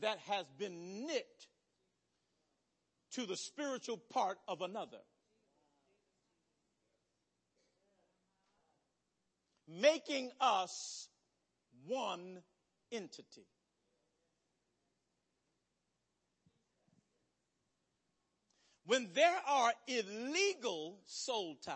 that 0.00 0.20
has 0.20 0.46
been 0.58 1.06
knit 1.06 1.48
to 3.16 3.24
the 3.24 3.36
spiritual 3.36 3.96
part 3.96 4.38
of 4.46 4.60
another. 4.60 4.98
Making 9.66 10.30
us 10.38 11.08
one 11.86 12.42
entity. 12.92 13.46
When 18.84 19.08
there 19.14 19.34
are 19.48 19.72
illegal 19.88 20.98
soul 21.06 21.56
ties, 21.64 21.74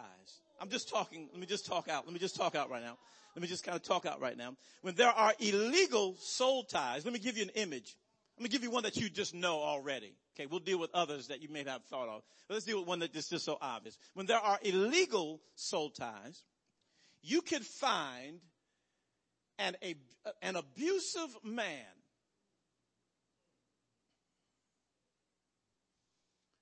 I'm 0.61 0.68
just 0.68 0.90
talking, 0.90 1.29
let 1.33 1.40
me 1.40 1.46
just 1.46 1.64
talk 1.64 1.88
out, 1.88 2.05
let 2.05 2.12
me 2.12 2.20
just 2.20 2.37
talk 2.37 2.55
out 2.55 2.70
right 2.70 2.83
now. 2.83 2.98
Let 3.35 3.42
me 3.42 3.48
just 3.48 3.64
kind 3.64 3.76
of 3.76 3.83
talk 3.83 4.05
out 4.05 4.20
right 4.20 4.37
now. 4.37 4.57
When 4.83 4.94
there 4.94 5.09
are 5.09 5.33
illegal 5.40 6.16
soul 6.18 6.64
ties, 6.64 7.05
let 7.05 7.14
me 7.14 7.18
give 7.18 7.38
you 7.38 7.44
an 7.44 7.50
image. 7.55 7.96
Let 8.37 8.42
me 8.42 8.48
give 8.50 8.62
you 8.62 8.70
one 8.70 8.83
that 8.83 8.96
you 8.96 9.09
just 9.09 9.35
know 9.35 9.61
already. 9.61 10.12
Okay, 10.35 10.47
we'll 10.47 10.61
deal 10.61 10.79
with 10.79 10.90
others 10.95 11.29
that 11.29 11.43
you 11.43 11.49
may 11.49 11.62
not 11.62 11.73
have 11.73 11.85
thought 11.85 12.09
of. 12.09 12.23
Let's 12.49 12.64
deal 12.64 12.79
with 12.79 12.88
one 12.88 13.01
that 13.01 13.14
is 13.14 13.29
just 13.29 13.45
so 13.45 13.59
obvious. 13.61 13.99
When 14.14 14.27
there 14.27 14.38
are 14.38 14.59
illegal 14.62 15.40
soul 15.55 15.90
ties, 15.90 16.43
you 17.23 17.43
could 17.43 17.64
find 17.64 18.40
an, 19.59 19.77
a, 19.83 19.95
an 20.40 20.57
abusive 20.57 21.37
man 21.45 21.85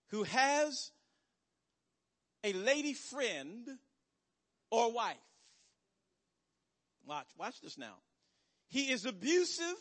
who 0.08 0.24
has 0.24 0.90
a 2.42 2.52
lady 2.52 2.94
friend 2.94 3.68
or 4.70 4.92
wife. 4.92 5.16
Watch, 7.06 7.26
watch 7.38 7.60
this 7.60 7.78
now. 7.78 7.94
He 8.68 8.90
is 8.90 9.06
abusive, 9.06 9.76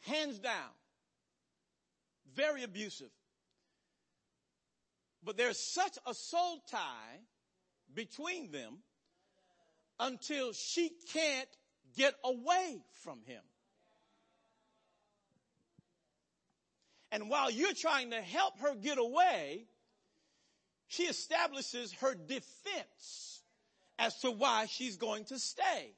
hands 0.00 0.38
down. 0.38 0.70
Very 2.34 2.62
abusive. 2.62 3.10
But 5.24 5.36
there's 5.36 5.58
such 5.58 5.98
a 6.06 6.14
soul 6.14 6.62
tie 6.70 7.20
between 7.94 8.50
them 8.50 8.78
until 10.00 10.52
she 10.52 10.90
can't 11.12 11.48
get 11.96 12.14
away 12.24 12.82
from 13.04 13.20
him. 13.24 13.42
And 17.12 17.28
while 17.28 17.50
you're 17.50 17.74
trying 17.74 18.10
to 18.10 18.22
help 18.22 18.58
her 18.60 18.74
get 18.74 18.98
away, 18.98 19.66
she 20.88 21.04
establishes 21.04 21.92
her 22.00 22.14
defense 22.14 23.42
as 23.98 24.18
to 24.20 24.30
why 24.30 24.66
she's 24.66 24.96
going 24.96 25.24
to 25.26 25.38
stay. 25.38 25.94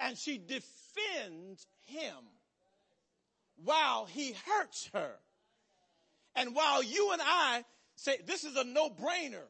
And 0.00 0.16
she 0.16 0.38
defends 0.38 1.66
him 1.86 2.16
while 3.64 4.06
he 4.06 4.34
hurts 4.46 4.90
her. 4.94 5.12
And 6.34 6.54
while 6.54 6.82
you 6.82 7.12
and 7.12 7.20
I 7.22 7.64
say 7.96 8.18
this 8.26 8.44
is 8.44 8.56
a 8.56 8.64
no-brainer, 8.64 9.46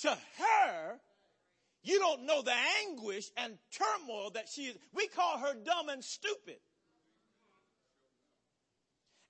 to 0.00 0.10
her, 0.10 1.00
you 1.82 1.98
don't 1.98 2.26
know 2.26 2.42
the 2.42 2.54
anguish 2.86 3.30
and 3.36 3.56
turmoil 3.70 4.30
that 4.30 4.48
she 4.48 4.62
is. 4.62 4.76
We 4.94 5.08
call 5.08 5.38
her 5.38 5.54
dumb 5.54 5.88
and 5.88 6.02
stupid. 6.04 6.58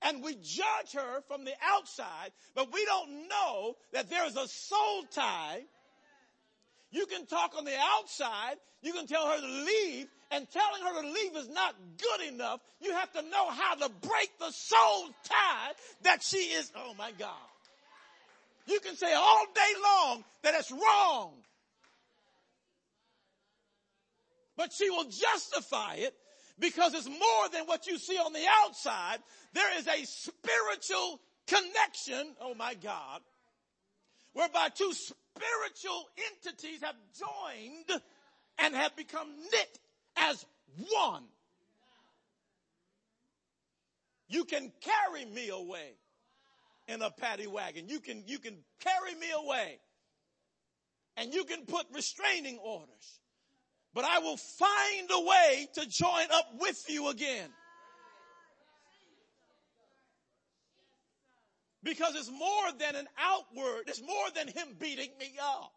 And 0.02 0.22
we 0.22 0.34
judge 0.34 0.92
her 0.94 1.20
from 1.28 1.44
the 1.44 1.54
outside, 1.62 2.32
but 2.54 2.72
we 2.72 2.84
don't 2.84 3.28
know 3.28 3.76
that 3.92 4.10
there 4.10 4.26
is 4.26 4.36
a 4.36 4.48
soul 4.48 5.04
tie. 5.10 5.62
You 6.90 7.06
can 7.06 7.26
talk 7.26 7.56
on 7.56 7.64
the 7.64 7.76
outside, 7.98 8.56
you 8.82 8.92
can 8.92 9.06
tell 9.06 9.26
her 9.26 9.40
to 9.40 9.46
leave, 9.46 10.08
and 10.32 10.48
telling 10.50 10.82
her 10.82 11.02
to 11.02 11.08
leave 11.08 11.36
is 11.36 11.48
not 11.50 11.74
good 11.98 12.32
enough. 12.32 12.60
You 12.80 12.92
have 12.92 13.12
to 13.12 13.22
know 13.22 13.50
how 13.50 13.74
to 13.74 13.88
break 13.88 14.30
the 14.38 14.50
soul 14.50 15.08
tie 15.24 15.72
that 16.02 16.22
she 16.22 16.38
is, 16.38 16.72
oh 16.74 16.94
my 16.98 17.12
God. 17.18 17.30
You 18.66 18.80
can 18.80 18.96
say 18.96 19.12
all 19.12 19.46
day 19.54 19.80
long 19.82 20.24
that 20.42 20.54
it's 20.54 20.70
wrong. 20.70 21.32
But 24.56 24.72
she 24.72 24.88
will 24.90 25.04
justify 25.04 25.96
it 25.96 26.14
because 26.58 26.94
it's 26.94 27.08
more 27.08 27.48
than 27.52 27.66
what 27.66 27.86
you 27.86 27.98
see 27.98 28.16
on 28.16 28.32
the 28.32 28.44
outside. 28.64 29.18
There 29.52 29.78
is 29.78 29.86
a 29.86 30.04
spiritual 30.04 31.20
connection, 31.46 32.34
oh 32.40 32.54
my 32.54 32.74
God, 32.74 33.20
whereby 34.32 34.68
two 34.74 34.92
spiritual 34.92 36.08
entities 36.32 36.80
have 36.82 36.96
joined 37.18 38.00
and 38.58 38.74
have 38.74 38.94
become 38.96 39.28
knit 39.50 39.78
as 40.16 40.44
one. 40.90 41.24
You 44.28 44.44
can 44.44 44.72
carry 44.80 45.24
me 45.26 45.50
away 45.50 45.92
in 46.88 47.02
a 47.02 47.10
paddy 47.10 47.46
wagon. 47.46 47.88
You 47.88 48.00
can, 48.00 48.24
you 48.26 48.38
can 48.38 48.56
carry 48.80 49.14
me 49.14 49.26
away 49.36 49.78
and 51.16 51.34
you 51.34 51.44
can 51.44 51.66
put 51.66 51.86
restraining 51.92 52.58
orders. 52.58 53.20
But 53.94 54.04
I 54.04 54.20
will 54.20 54.38
find 54.38 55.10
a 55.10 55.20
way 55.20 55.68
to 55.74 55.86
join 55.86 56.26
up 56.32 56.46
with 56.58 56.82
you 56.88 57.10
again. 57.10 57.50
Because 61.82 62.14
it's 62.14 62.30
more 62.30 62.72
than 62.78 62.94
an 62.94 63.08
outward, 63.18 63.84
it's 63.88 64.00
more 64.00 64.30
than 64.34 64.48
him 64.48 64.76
beating 64.78 65.10
me 65.18 65.34
up. 65.42 65.72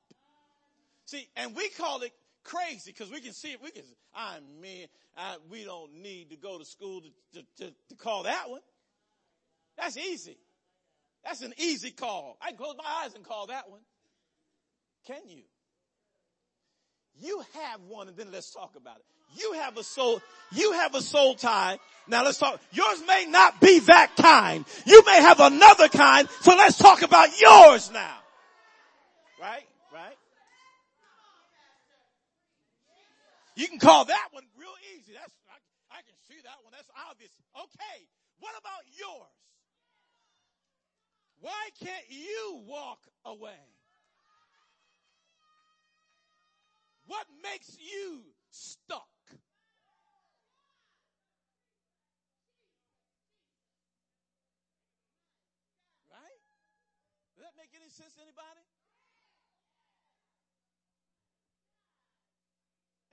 See, 1.05 1.27
and 1.35 1.55
we 1.55 1.69
call 1.69 2.01
it 2.03 2.13
crazy 2.45 2.91
because 2.91 3.11
we 3.11 3.19
can 3.19 3.33
see 3.33 3.51
it. 3.51 3.59
We 3.61 3.71
can, 3.71 3.83
I 4.15 4.37
mean, 4.61 4.87
I, 5.17 5.35
we 5.51 5.65
don't 5.65 5.93
need 6.01 6.29
to 6.29 6.37
go 6.37 6.57
to 6.57 6.65
school 6.65 7.01
to, 7.01 7.09
to, 7.33 7.45
to, 7.65 7.73
to 7.89 7.95
call 7.95 8.23
that 8.23 8.49
one. 8.49 8.61
That's 9.77 9.97
easy. 9.97 10.37
That's 11.23 11.41
an 11.41 11.53
easy 11.57 11.91
call. 11.91 12.37
I 12.41 12.49
can 12.49 12.57
close 12.57 12.75
my 12.77 13.03
eyes 13.03 13.15
and 13.15 13.25
call 13.25 13.47
that 13.47 13.69
one. 13.69 13.81
Can 15.07 15.27
you? 15.27 15.41
You 17.19 17.43
have 17.53 17.81
one 17.87 18.07
and 18.07 18.15
then 18.15 18.31
let's 18.31 18.51
talk 18.51 18.75
about 18.77 18.97
it. 18.97 19.05
You 19.37 19.53
have 19.53 19.77
a 19.77 19.83
soul, 19.83 20.21
you 20.53 20.73
have 20.73 20.95
a 20.95 21.01
soul 21.01 21.35
tie. 21.35 21.79
Now 22.07 22.23
let's 22.23 22.37
talk. 22.37 22.61
Yours 22.71 23.01
may 23.07 23.25
not 23.27 23.59
be 23.59 23.79
that 23.79 24.11
kind. 24.15 24.63
You 24.85 25.03
may 25.05 25.21
have 25.21 25.39
another 25.39 25.89
kind. 25.89 26.29
So 26.41 26.55
let's 26.55 26.77
talk 26.77 27.01
about 27.01 27.39
yours 27.41 27.91
now. 27.91 28.17
Right? 29.41 29.63
Right? 29.91 30.15
You 33.55 33.67
can 33.67 33.79
call 33.79 34.03
that 34.05 34.27
one 34.31 34.43
real 34.59 34.75
easy. 34.95 35.13
That's, 35.15 35.31
I, 35.47 35.55
I 35.99 36.03
can 36.03 36.15
see 36.27 36.35
that 36.43 36.59
one. 36.63 36.75
That's 36.75 36.91
obvious. 37.09 37.31
Okay. 37.55 37.97
What 38.39 38.51
about 38.59 38.83
yours? 38.99 39.31
Why 41.39 41.69
can't 41.79 42.05
you 42.09 42.63
walk 42.67 42.99
away? 43.23 43.63
What 47.07 47.27
makes 47.43 47.77
you 47.79 48.25
stuck? 48.49 49.07
Right? 56.09 56.41
Does 57.37 57.45
that 57.45 57.53
make 57.55 57.69
any 57.77 57.87
sense 57.93 58.15
to 58.15 58.21
anybody? 58.21 58.65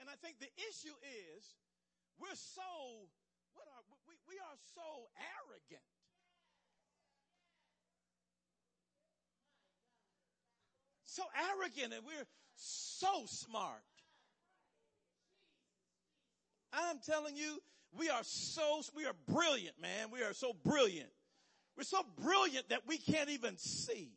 And 0.03 0.09
I 0.09 0.12
think 0.23 0.39
the 0.39 0.53
issue 0.71 0.95
is 1.35 1.43
we're 2.17 2.39
so 2.39 2.63
what 3.53 3.67
are 3.67 3.83
we, 4.07 4.15
we 4.27 4.39
are 4.39 4.57
so 4.73 5.09
arrogant. 5.19 5.83
So 11.03 11.23
arrogant 11.35 11.93
and 11.93 12.05
we're 12.05 12.25
so 12.55 13.25
smart. 13.25 13.83
I'm 16.71 16.99
telling 17.05 17.35
you, 17.35 17.59
we 17.95 18.09
are 18.09 18.23
so, 18.23 18.81
we 18.95 19.05
are 19.05 19.13
brilliant, 19.27 19.79
man. 19.79 20.09
We 20.11 20.23
are 20.23 20.33
so 20.33 20.53
brilliant. 20.65 21.09
We're 21.77 21.83
so 21.83 22.01
brilliant 22.19 22.69
that 22.69 22.81
we 22.87 22.97
can't 22.97 23.29
even 23.29 23.57
see. 23.57 24.09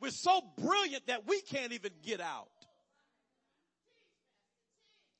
We're 0.00 0.10
so 0.10 0.42
brilliant 0.58 1.06
that 1.06 1.26
we 1.26 1.40
can't 1.40 1.72
even 1.72 1.92
get 2.02 2.20
out. 2.20 2.57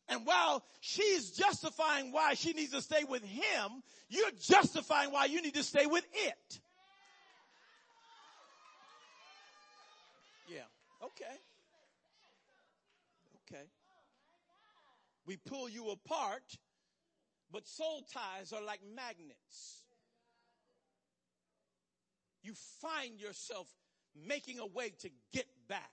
And 0.09 0.25
while 0.25 0.64
she's 0.81 1.31
justifying 1.33 2.12
why 2.12 2.35
she 2.35 2.53
needs 2.53 2.73
to 2.73 2.81
stay 2.81 3.05
with 3.05 3.23
him, 3.23 3.83
you're 4.09 4.31
justifying 4.40 5.12
why 5.12 5.27
you 5.27 5.42
need 5.42 5.55
to 5.55 5.62
stay 5.62 5.87
with 5.87 6.05
it. 6.14 6.61
Yeah. 10.49 10.62
Okay. 11.03 11.37
Okay. 13.51 13.64
We 15.27 15.37
pull 15.37 15.68
you 15.68 15.90
apart, 15.90 16.57
but 17.53 17.66
soul 17.66 18.03
ties 18.11 18.55
are 18.55 18.62
like 18.62 18.81
magnets. 18.97 19.85
You 22.42 22.55
find 22.81 23.21
yourself 23.21 23.66
making 24.27 24.59
a 24.59 24.66
way 24.66 24.90
to 25.01 25.11
get 25.33 25.47
back 25.68 25.92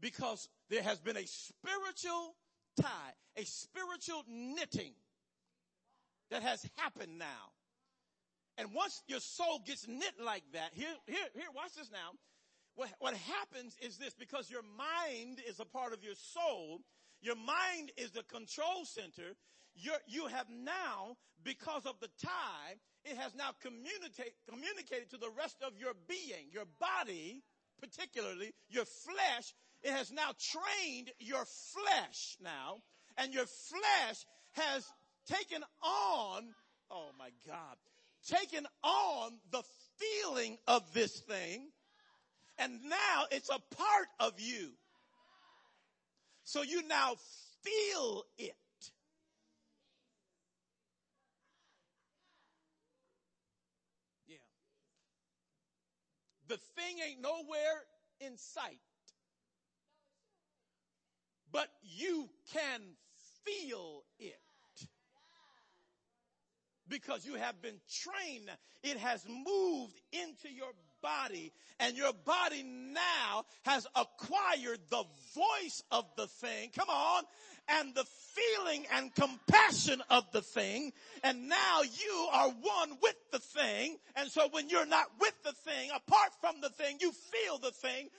because 0.00 0.48
there 0.70 0.82
has 0.82 0.98
been 0.98 1.16
a 1.16 1.26
spiritual 1.26 2.34
tie, 2.80 3.14
a 3.36 3.44
spiritual 3.44 4.24
knitting 4.28 4.92
that 6.30 6.42
has 6.42 6.66
happened 6.76 7.18
now. 7.18 7.52
And 8.58 8.72
once 8.72 9.02
your 9.06 9.20
soul 9.20 9.60
gets 9.66 9.86
knit 9.86 10.14
like 10.22 10.42
that, 10.52 10.70
here, 10.72 10.94
here, 11.06 11.28
here, 11.34 11.48
watch 11.54 11.74
this 11.76 11.90
now. 11.92 12.16
What, 12.74 12.88
what 12.98 13.14
happens 13.14 13.76
is 13.80 13.96
this, 13.96 14.14
because 14.18 14.50
your 14.50 14.64
mind 14.76 15.40
is 15.48 15.60
a 15.60 15.64
part 15.64 15.92
of 15.92 16.02
your 16.02 16.14
soul, 16.14 16.80
your 17.22 17.36
mind 17.36 17.92
is 17.96 18.10
the 18.10 18.22
control 18.24 18.84
center, 18.84 19.36
you're, 19.74 20.00
you 20.06 20.26
have 20.26 20.46
now, 20.50 21.16
because 21.44 21.84
of 21.86 22.00
the 22.00 22.08
tie, 22.22 22.76
it 23.04 23.16
has 23.16 23.34
now 23.34 23.50
communicate, 23.62 24.32
communicated 24.48 25.10
to 25.10 25.16
the 25.16 25.30
rest 25.38 25.56
of 25.62 25.72
your 25.78 25.92
being, 26.08 26.48
your 26.50 26.66
body, 26.80 27.42
particularly 27.80 28.52
your 28.68 28.84
flesh, 28.84 29.54
it 29.86 29.92
has 29.92 30.10
now 30.10 30.32
trained 30.40 31.12
your 31.20 31.44
flesh 31.44 32.36
now, 32.42 32.78
and 33.16 33.32
your 33.32 33.46
flesh 33.46 34.26
has 34.54 34.84
taken 35.28 35.62
on, 35.80 36.42
oh 36.90 37.10
my 37.16 37.28
God, 37.46 37.76
taken 38.28 38.66
on 38.82 39.30
the 39.52 39.62
feeling 39.96 40.58
of 40.66 40.82
this 40.92 41.20
thing, 41.20 41.68
and 42.58 42.80
now 42.82 43.26
it's 43.30 43.48
a 43.48 43.60
part 43.76 44.08
of 44.18 44.32
you. 44.38 44.70
So 46.42 46.62
you 46.62 46.82
now 46.88 47.14
feel 47.62 48.24
it. 48.38 48.54
Yeah. 54.26 54.36
The 56.48 56.56
thing 56.74 56.96
ain't 57.08 57.20
nowhere 57.20 57.84
in 58.20 58.36
sight 58.36 58.80
but 61.56 61.70
you 61.82 62.28
can 62.52 62.82
feel 63.42 64.04
it. 64.20 64.38
Because 66.86 67.24
you 67.24 67.36
have 67.36 67.62
been 67.62 67.80
trained. 67.90 68.50
It 68.82 68.98
has 68.98 69.24
moved 69.26 69.98
into 70.12 70.54
your 70.54 70.72
body 71.02 71.52
and 71.80 71.96
your 71.96 72.12
body 72.26 72.62
now 72.62 73.44
has 73.64 73.86
acquired 73.96 74.80
the 74.90 75.04
voice 75.34 75.82
of 75.90 76.04
the 76.18 76.26
thing. 76.26 76.72
Come 76.76 76.90
on. 76.90 77.24
And 77.68 77.94
the 77.94 78.04
feeling 78.04 78.84
and 78.92 79.12
compassion 79.14 80.02
of 80.10 80.30
the 80.32 80.42
thing. 80.42 80.92
And 81.24 81.48
now 81.48 81.80
you 81.82 82.28
are 82.34 82.50
one 82.50 82.98
with 83.02 83.16
the 83.32 83.38
thing. 83.38 83.96
And 84.14 84.30
so 84.30 84.46
when 84.50 84.68
you're 84.68 84.86
not 84.86 85.06
with 85.18 85.34
the 85.42 85.52
thing, 85.52 85.88
apart 85.96 86.32
from 86.42 86.60
the 86.60 86.68
thing, 86.68 86.98
you 87.00 87.12
feel 87.12 87.58
the 87.58 87.70
thing 87.70 88.10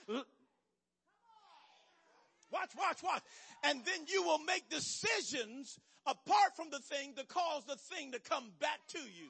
Watch, 2.50 2.70
watch, 2.78 3.02
watch. 3.02 3.22
And 3.62 3.84
then 3.84 4.06
you 4.06 4.22
will 4.22 4.38
make 4.38 4.70
decisions 4.70 5.78
apart 6.06 6.56
from 6.56 6.70
the 6.70 6.78
thing 6.78 7.14
to 7.16 7.26
cause 7.26 7.64
the 7.66 7.76
thing 7.76 8.12
to 8.12 8.20
come 8.20 8.50
back 8.58 8.80
to 8.88 8.98
you. 8.98 9.28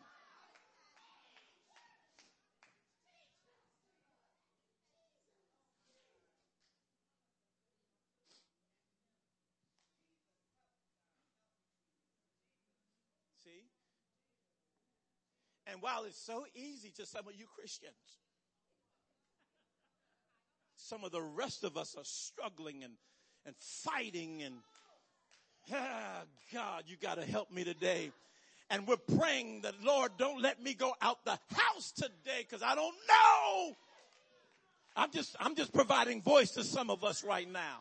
See? 13.42 13.64
And 15.66 15.82
while 15.82 16.04
it's 16.04 16.24
so 16.24 16.46
easy 16.54 16.90
to 16.96 17.06
some 17.06 17.26
of 17.26 17.34
you 17.34 17.46
Christians, 17.56 17.94
some 20.88 21.04
of 21.04 21.12
the 21.12 21.20
rest 21.20 21.64
of 21.64 21.76
us 21.76 21.94
are 21.98 22.04
struggling 22.04 22.82
and, 22.82 22.94
and 23.44 23.54
fighting 23.58 24.42
and, 24.42 24.54
ah, 25.72 26.22
God, 26.52 26.84
you 26.86 26.96
got 26.96 27.16
to 27.16 27.26
help 27.26 27.52
me 27.52 27.62
today. 27.62 28.10
And 28.70 28.86
we're 28.86 28.96
praying 28.96 29.62
that 29.62 29.74
Lord, 29.82 30.12
don't 30.18 30.40
let 30.40 30.62
me 30.62 30.72
go 30.72 30.92
out 31.02 31.24
the 31.24 31.38
house 31.54 31.92
today 31.92 32.38
because 32.38 32.62
I 32.62 32.74
don't 32.74 32.94
know. 33.08 33.76
I'm 34.96 35.10
just, 35.10 35.36
I'm 35.38 35.54
just 35.54 35.72
providing 35.72 36.22
voice 36.22 36.52
to 36.52 36.64
some 36.64 36.90
of 36.90 37.04
us 37.04 37.22
right 37.22 37.50
now. 37.50 37.80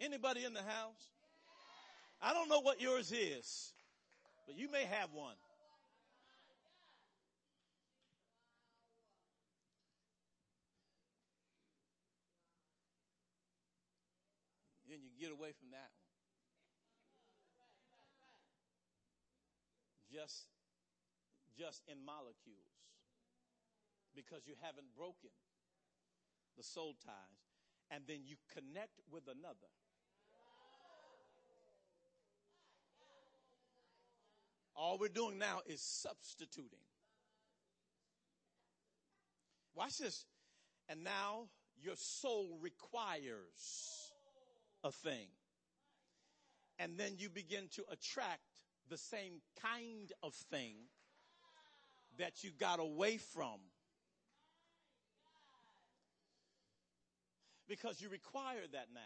Anybody 0.00 0.44
in 0.44 0.54
the 0.54 0.62
house? 0.62 1.08
I 2.20 2.32
don't 2.32 2.48
know 2.48 2.60
what 2.60 2.80
yours 2.80 3.12
is, 3.12 3.72
but 4.46 4.56
you 4.56 4.70
may 4.70 4.84
have 4.84 5.12
one. 5.12 5.34
Get 15.22 15.30
away 15.30 15.54
from 15.54 15.70
that 15.70 15.86
one. 15.94 16.10
Just, 20.10 20.50
just 21.56 21.82
in 21.86 22.04
molecules. 22.04 22.74
Because 24.16 24.42
you 24.46 24.54
haven't 24.60 24.90
broken 24.96 25.30
the 26.56 26.62
soul 26.62 26.94
ties, 27.06 27.40
and 27.90 28.02
then 28.06 28.18
you 28.26 28.36
connect 28.52 29.00
with 29.10 29.22
another. 29.24 29.70
All 34.74 34.98
we're 34.98 35.08
doing 35.08 35.38
now 35.38 35.60
is 35.66 35.80
substituting. 35.80 36.84
Watch 39.74 39.98
this. 39.98 40.26
And 40.88 41.04
now 41.04 41.48
your 41.80 41.94
soul 41.96 42.58
requires 42.60 44.11
a 44.84 44.90
thing. 44.90 45.28
And 46.78 46.98
then 46.98 47.12
you 47.18 47.28
begin 47.28 47.68
to 47.76 47.84
attract 47.90 48.40
the 48.88 48.96
same 48.96 49.40
kind 49.62 50.12
of 50.22 50.34
thing 50.34 50.74
that 52.18 52.42
you 52.42 52.50
got 52.58 52.80
away 52.80 53.18
from. 53.34 53.58
Because 57.68 58.00
you 58.00 58.08
require 58.08 58.62
that 58.72 58.88
now. 58.92 59.00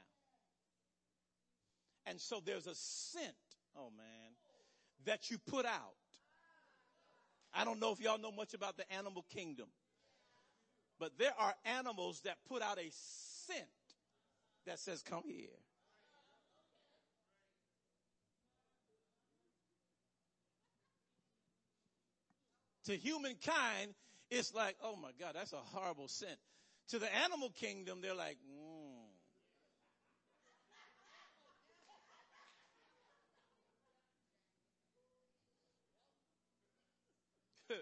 And 2.06 2.20
so 2.20 2.40
there's 2.44 2.66
a 2.66 2.74
scent, 2.74 3.34
oh 3.76 3.90
man, 3.96 4.32
that 5.04 5.30
you 5.30 5.38
put 5.38 5.66
out. 5.66 5.94
I 7.54 7.64
don't 7.64 7.80
know 7.80 7.92
if 7.92 8.00
y'all 8.00 8.18
know 8.18 8.32
much 8.32 8.54
about 8.54 8.76
the 8.76 8.90
animal 8.92 9.24
kingdom, 9.32 9.66
but 10.98 11.18
there 11.18 11.32
are 11.38 11.54
animals 11.64 12.20
that 12.24 12.36
put 12.48 12.62
out 12.62 12.78
a 12.78 12.90
scent 12.90 13.68
that 14.66 14.78
says, 14.78 15.02
come 15.02 15.22
here. 15.26 15.48
To 22.86 22.96
humankind, 22.96 23.94
it's 24.30 24.54
like, 24.54 24.76
oh 24.82 24.96
my 24.96 25.10
God, 25.18 25.32
that's 25.34 25.52
a 25.52 25.56
horrible 25.56 26.08
scent. 26.08 26.38
To 26.90 27.00
the 27.00 27.12
animal 27.16 27.50
kingdom, 27.50 28.00
they're 28.00 28.14
like, 28.14 28.36
mm. 28.48 29.06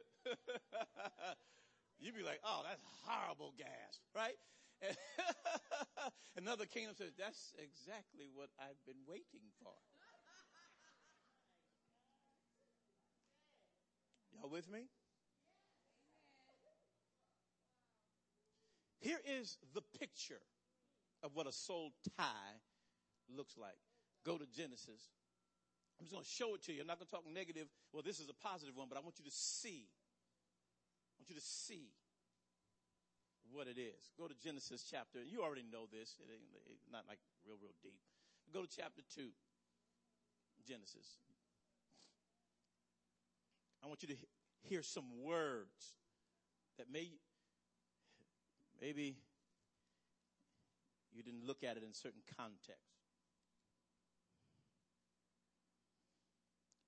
You'd 2.00 2.14
be 2.14 2.22
like, 2.22 2.40
oh, 2.44 2.62
that's 2.66 2.82
horrible 3.04 3.52
gas, 3.58 3.68
right? 4.14 4.36
Another 6.36 6.66
kingdom 6.66 6.94
says, 6.96 7.12
that's 7.18 7.52
exactly 7.58 8.26
what 8.34 8.50
I've 8.58 8.80
been 8.86 9.02
waiting 9.06 9.48
for. 9.62 9.72
Y'all 14.34 14.50
with 14.50 14.70
me? 14.70 14.88
Here 19.00 19.20
is 19.40 19.58
the 19.74 19.82
picture 19.98 20.40
of 21.22 21.34
what 21.34 21.46
a 21.46 21.52
soul 21.52 21.92
tie 22.16 22.56
looks 23.28 23.56
like. 23.58 23.76
Go 24.24 24.38
to 24.38 24.46
Genesis. 24.46 25.12
I'm 25.98 26.06
just 26.06 26.12
going 26.12 26.24
to 26.24 26.30
show 26.30 26.54
it 26.54 26.62
to 26.64 26.72
you. 26.72 26.80
I'm 26.80 26.86
not 26.86 26.98
going 26.98 27.06
to 27.06 27.12
talk 27.12 27.24
negative. 27.32 27.68
Well, 27.92 28.02
this 28.02 28.18
is 28.18 28.28
a 28.28 28.34
positive 28.34 28.74
one, 28.76 28.88
but 28.88 28.98
I 28.98 29.00
want 29.00 29.18
you 29.18 29.24
to 29.24 29.30
see. 29.30 29.86
I 29.86 31.20
want 31.20 31.28
you 31.28 31.36
to 31.36 31.44
see 31.44 31.92
what 33.54 33.70
it 33.70 33.78
is. 33.78 34.10
Go 34.18 34.26
to 34.26 34.34
Genesis 34.34 34.82
chapter. 34.82 35.22
You 35.22 35.46
already 35.46 35.64
know 35.64 35.86
this. 35.86 36.18
It 36.18 36.28
ain't 36.28 36.50
it's 36.66 36.90
not 36.90 37.06
like 37.06 37.22
real, 37.46 37.56
real 37.62 37.74
deep. 37.82 38.02
Go 38.52 38.66
to 38.66 38.68
chapter 38.68 39.02
2. 39.14 39.30
Genesis. 40.66 41.18
I 43.82 43.86
want 43.86 44.02
you 44.02 44.08
to 44.08 44.16
hear 44.62 44.82
some 44.82 45.04
words 45.22 45.94
that 46.78 46.90
may, 46.90 47.10
maybe 48.80 49.16
you 51.12 51.22
didn't 51.22 51.46
look 51.46 51.62
at 51.62 51.76
it 51.76 51.82
in 51.84 51.92
certain 51.92 52.22
context. 52.36 52.80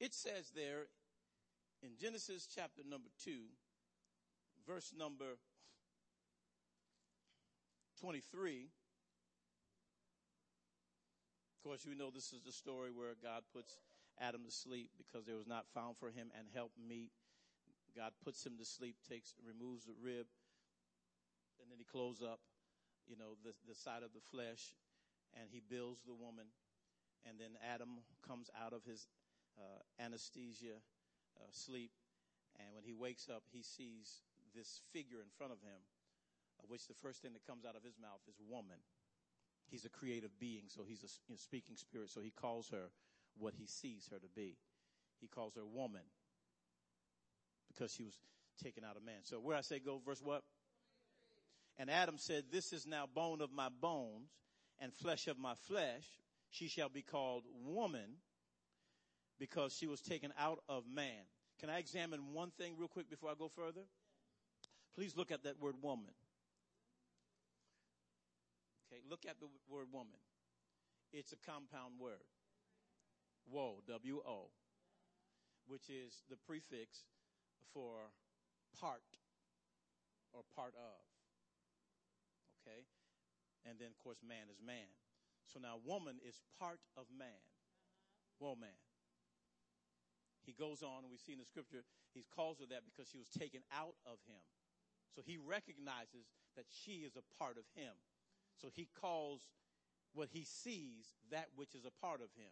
It 0.01 0.15
says 0.15 0.51
there 0.55 0.87
in 1.83 1.91
Genesis 2.01 2.49
chapter 2.53 2.83
number 2.89 3.09
2, 3.25 3.31
verse 4.67 4.93
number 4.97 5.37
23. 8.01 8.69
Of 11.57 11.63
course, 11.65 11.85
you 11.85 11.95
know 11.97 12.11
this 12.11 12.33
is 12.33 12.43
the 12.45 12.53
story 12.53 12.91
where 12.91 13.15
God 13.23 13.43
puts 13.53 13.79
Adam 14.21 14.45
to 14.45 14.53
sleep 14.53 14.91
because 14.97 15.27
there 15.27 15.37
was 15.37 15.47
not 15.47 15.67
found 15.75 15.97
for 15.97 16.11
him 16.11 16.31
and 16.37 16.47
help 16.55 16.73
meet. 16.77 17.11
God 17.97 18.13
puts 18.23 18.45
him 18.45 18.59
to 18.59 18.65
sleep, 18.65 18.97
takes, 19.09 19.35
removes 19.41 19.85
the 19.85 19.97
rib, 19.97 20.29
and 21.61 21.73
then 21.73 21.79
he 21.79 21.85
closes 21.85 22.23
up, 22.23 22.41
you 23.09 23.17
know, 23.17 23.41
the, 23.43 23.57
the 23.67 23.75
side 23.75 24.05
of 24.05 24.13
the 24.13 24.21
flesh, 24.21 24.77
and 25.33 25.49
he 25.51 25.61
builds 25.65 26.05
the 26.05 26.13
woman. 26.13 26.45
And 27.25 27.41
then 27.41 27.57
Adam 27.65 28.05
comes 28.21 28.51
out 28.53 28.73
of 28.73 28.85
his 28.85 29.09
uh, 29.59 29.81
anesthesia 29.99 30.77
uh, 31.41 31.49
sleep, 31.51 31.91
and 32.61 32.69
when 32.77 32.85
he 32.85 32.93
wakes 32.93 33.29
up, 33.33 33.43
he 33.51 33.63
sees 33.63 34.21
this 34.55 34.81
figure 34.93 35.19
in 35.25 35.33
front 35.37 35.53
of 35.53 35.61
him, 35.65 35.81
of 36.67 36.71
which 36.71 36.89
the 36.89 36.99
first 37.01 37.23
thing 37.23 37.33
that 37.33 37.47
comes 37.47 37.65
out 37.65 37.77
of 37.77 37.85
his 37.85 37.95
mouth 38.01 38.21
is 38.29 38.35
woman. 38.51 38.79
He's 39.71 39.85
a 39.85 39.89
creative 39.89 40.39
being, 40.39 40.65
so 40.69 40.83
he's 40.87 41.03
a 41.05 41.39
speaking 41.39 41.77
spirit, 41.77 42.11
so 42.11 42.21
he 42.21 42.31
calls 42.31 42.69
her 42.71 42.91
what 43.39 43.55
he 43.55 43.67
sees 43.67 44.09
her 44.11 44.19
to 44.19 44.29
be. 44.35 44.57
He 45.21 45.29
calls 45.29 45.55
her 45.55 45.65
woman 45.65 46.03
because 47.69 47.93
she 47.93 48.03
was 48.03 48.19
taken 48.63 48.85
out 48.85 48.97
of 48.97 49.05
man. 49.05 49.23
So 49.23 49.37
where 49.39 49.57
I 49.57 49.61
say 49.61 49.79
go, 49.79 50.01
verse 50.05 50.21
what? 50.23 50.43
And 51.79 51.91
Adam 51.91 52.17
said, 52.19 52.45
This 52.51 52.73
is 52.73 52.87
now 52.87 53.07
bone 53.13 53.41
of 53.41 53.53
my 53.53 53.69
bones 53.69 54.31
and 54.81 54.93
flesh 54.93 55.27
of 55.29 55.39
my 55.39 55.55
flesh. 55.69 56.05
She 56.51 56.69
shall 56.69 56.89
be 56.89 57.03
called 57.03 57.45
woman 57.65 58.17
because 59.39 59.77
she 59.77 59.87
was 59.87 60.01
taken 60.01 60.33
out 60.39 60.61
of 60.69 60.85
man. 60.93 61.27
Can 61.61 61.71
I 61.71 61.79
examine 61.79 62.33
one 62.33 62.51
thing 62.59 62.75
real 62.79 62.89
quick 62.89 63.11
before 63.11 63.31
I 63.31 63.35
go 63.39 63.49
further? 63.49 63.83
Please 64.95 65.17
look 65.17 65.31
at 65.31 65.45
that 65.45 65.61
word 65.61 65.75
woman. 65.83 66.15
Okay, 68.87 69.03
look 69.09 69.27
at 69.27 69.41
the 69.41 69.51
word 69.69 69.91
woman. 69.93 70.23
It's 71.13 71.33
a 71.33 71.41
compound 71.43 71.99
word. 71.99 72.31
Wo, 73.51 73.83
W-O, 73.87 74.51
which 75.67 75.91
is 75.91 76.23
the 76.31 76.37
prefix 76.37 77.07
for 77.73 78.11
part 78.79 79.03
or 80.33 80.43
part 80.55 80.75
of. 80.75 81.03
Okay? 82.63 82.87
And 83.67 83.79
then, 83.79 83.91
of 83.91 83.99
course, 84.03 84.19
man 84.23 84.51
is 84.51 84.59
man. 84.63 84.91
So 85.47 85.59
now 85.59 85.79
woman 85.87 86.19
is 86.27 86.43
part 86.59 86.83
of 86.99 87.07
man. 87.11 87.43
Well, 88.39 88.59
man. 88.59 88.79
He 90.45 90.55
goes 90.55 90.83
on, 90.83 91.03
and 91.03 91.11
we 91.11 91.19
see 91.19 91.35
in 91.35 91.43
the 91.43 91.49
scripture, 91.49 91.83
he 92.15 92.23
calls 92.35 92.59
her 92.63 92.67
that 92.71 92.87
because 92.87 93.11
she 93.11 93.19
was 93.19 93.31
taken 93.31 93.67
out 93.75 93.99
of 94.07 94.23
him. 94.31 94.43
So 95.15 95.23
he 95.27 95.39
recognizes 95.39 96.31
that 96.55 96.67
she 96.71 97.03
is 97.03 97.19
a 97.19 97.27
part 97.39 97.59
of 97.59 97.67
him. 97.75 97.95
So 98.61 98.69
he 98.75 98.89
calls 99.01 99.43
what 100.15 100.29
he 100.33 100.45
sees 100.45 101.15
that 101.31 101.49
which 101.57 101.75
is 101.75 101.85
a 101.85 101.91
part 102.05 102.21
of 102.21 102.29
him. 102.37 102.51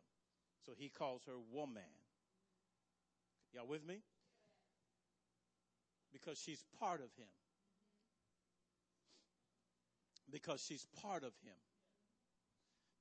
So 0.64 0.72
he 0.76 0.88
calls 0.88 1.22
her 1.26 1.38
woman. 1.52 1.82
Y'all 3.52 3.66
with 3.66 3.86
me? 3.86 4.02
Because 6.12 6.38
she's 6.38 6.64
part 6.78 7.00
of 7.00 7.08
him. 7.16 7.28
Because 10.30 10.64
she's 10.64 10.86
part 11.02 11.22
of 11.22 11.32
him. 11.44 11.56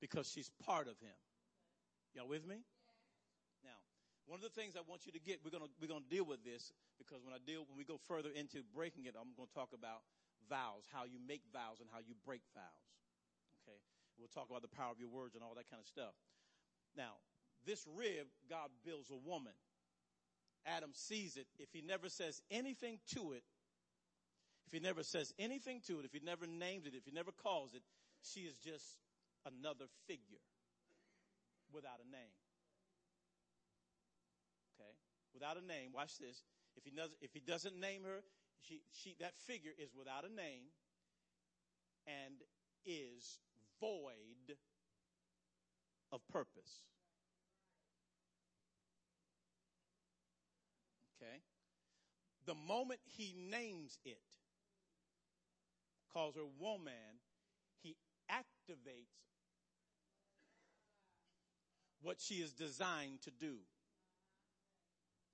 Because 0.00 0.30
she's 0.30 0.50
part 0.64 0.86
of 0.86 0.98
him. 1.00 1.16
Y'all 2.14 2.28
with 2.28 2.46
me? 2.46 2.56
Now, 3.64 3.78
one 4.26 4.38
of 4.38 4.42
the 4.42 4.54
things 4.60 4.76
I 4.76 4.82
want 4.88 5.06
you 5.06 5.12
to 5.12 5.18
get, 5.18 5.40
we're 5.44 5.50
gonna, 5.50 5.70
we're 5.80 5.88
gonna 5.88 6.06
deal 6.08 6.24
with 6.24 6.44
this 6.44 6.72
because 6.98 7.24
when 7.24 7.34
I 7.34 7.38
deal, 7.44 7.64
when 7.68 7.76
we 7.76 7.84
go 7.84 7.98
further 8.06 8.30
into 8.34 8.62
breaking 8.74 9.06
it, 9.06 9.14
I'm 9.18 9.34
gonna 9.36 9.50
talk 9.54 9.70
about 9.74 10.02
vows, 10.48 10.84
how 10.92 11.04
you 11.04 11.18
make 11.20 11.42
vows 11.52 11.80
and 11.80 11.88
how 11.92 11.98
you 11.98 12.14
break 12.24 12.42
vows. 12.54 12.86
Okay? 13.62 13.78
We'll 14.18 14.32
talk 14.32 14.48
about 14.50 14.62
the 14.62 14.72
power 14.72 14.90
of 14.90 15.00
your 15.00 15.08
words 15.08 15.34
and 15.34 15.42
all 15.42 15.54
that 15.56 15.68
kind 15.70 15.80
of 15.80 15.88
stuff. 15.88 16.14
Now, 16.96 17.18
this 17.66 17.86
rib, 17.96 18.26
God 18.48 18.70
builds 18.84 19.10
a 19.10 19.16
woman. 19.16 19.52
Adam 20.66 20.90
sees 20.92 21.36
it. 21.36 21.46
If 21.58 21.68
he 21.72 21.82
never 21.82 22.08
says 22.08 22.40
anything 22.50 22.98
to 23.14 23.32
it, 23.32 23.42
if 24.66 24.72
he 24.72 24.80
never 24.80 25.02
says 25.02 25.32
anything 25.38 25.80
to 25.86 26.00
it, 26.00 26.04
if 26.04 26.12
he 26.12 26.20
never 26.24 26.46
names 26.46 26.86
it, 26.86 26.94
if 26.94 27.04
he 27.04 27.12
never 27.12 27.32
calls 27.32 27.74
it, 27.74 27.82
she 28.22 28.40
is 28.40 28.56
just 28.56 28.84
another 29.44 29.84
figure 30.06 30.40
without 31.72 32.00
a 32.00 32.10
name. 32.10 32.32
Okay? 34.80 34.92
Without 35.34 35.56
a 35.56 35.66
name, 35.66 35.92
watch 35.92 36.16
this. 36.18 36.44
If 36.76 36.84
he 36.84 36.90
doesn't, 36.90 37.18
if 37.20 37.30
he 37.32 37.40
doesn't 37.40 37.78
name 37.78 38.02
her, 38.04 38.22
she, 38.66 38.80
she, 38.92 39.16
that 39.20 39.36
figure 39.36 39.72
is 39.78 39.90
without 39.96 40.24
a 40.24 40.34
name 40.34 40.72
and 42.06 42.34
is 42.86 43.38
void 43.80 44.56
of 46.12 46.20
purpose. 46.28 46.82
Okay? 51.16 51.40
The 52.46 52.54
moment 52.54 53.00
he 53.04 53.34
names 53.50 53.98
it, 54.04 54.18
calls 56.12 56.36
her 56.36 56.46
woman, 56.60 57.20
he 57.82 57.96
activates 58.30 59.24
what 62.02 62.20
she 62.20 62.34
is 62.34 62.52
designed 62.52 63.22
to 63.22 63.30
do, 63.30 63.56